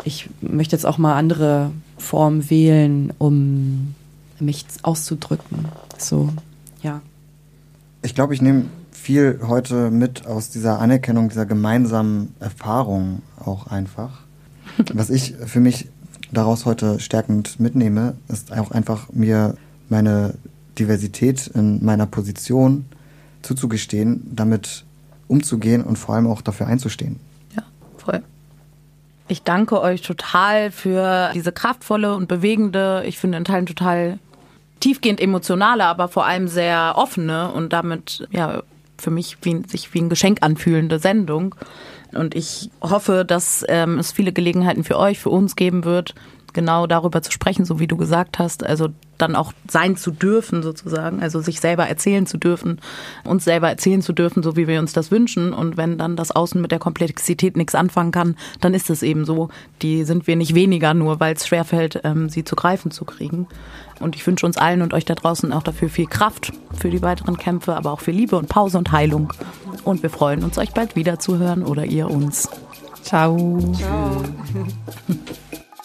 [0.04, 3.96] ich möchte jetzt auch mal andere Formen wählen, um
[4.40, 5.66] mich auszudrücken.
[5.98, 6.30] So,
[6.82, 7.02] ja.
[8.02, 14.22] Ich glaube, ich nehme viel heute mit aus dieser Anerkennung dieser gemeinsamen Erfahrung auch einfach.
[14.94, 15.88] Was ich für mich
[16.32, 19.56] daraus heute stärkend mitnehme, ist auch einfach mir
[19.90, 20.36] meine
[20.78, 22.86] Diversität in meiner Position
[23.46, 24.84] zuzugestehen, damit
[25.28, 27.20] umzugehen und vor allem auch dafür einzustehen.
[27.56, 27.64] Ja,
[27.98, 28.22] voll.
[29.28, 34.20] Ich danke euch total für diese kraftvolle und bewegende, ich finde in Teilen total
[34.80, 38.62] tiefgehend emotionale, aber vor allem sehr offene und damit ja
[38.98, 41.56] für mich wie, sich wie ein Geschenk anfühlende Sendung.
[42.14, 46.16] Und ich hoffe, dass ähm, es viele Gelegenheiten für euch, für uns geben wird,
[46.56, 50.64] genau darüber zu sprechen, so wie du gesagt hast, also dann auch sein zu dürfen
[50.64, 52.80] sozusagen, also sich selber erzählen zu dürfen,
[53.23, 55.53] uns selber erzählen zu dürfen, so wie wir uns das wünschen.
[55.53, 59.26] Und wenn dann das Außen mit der Komplexität nichts anfangen kann, dann ist es eben
[59.26, 59.49] so.
[59.82, 63.48] Die sind wir nicht weniger, nur weil es schwerfällt, ähm, sie zu greifen zu kriegen.
[63.99, 67.02] Und ich wünsche uns allen und euch da draußen auch dafür viel Kraft für die
[67.02, 69.32] weiteren Kämpfe, aber auch für Liebe und Pause und Heilung.
[69.84, 72.49] Und wir freuen uns, euch bald wieder zu hören oder ihr uns.
[73.03, 73.60] Ciao.
[73.73, 74.23] Ciao.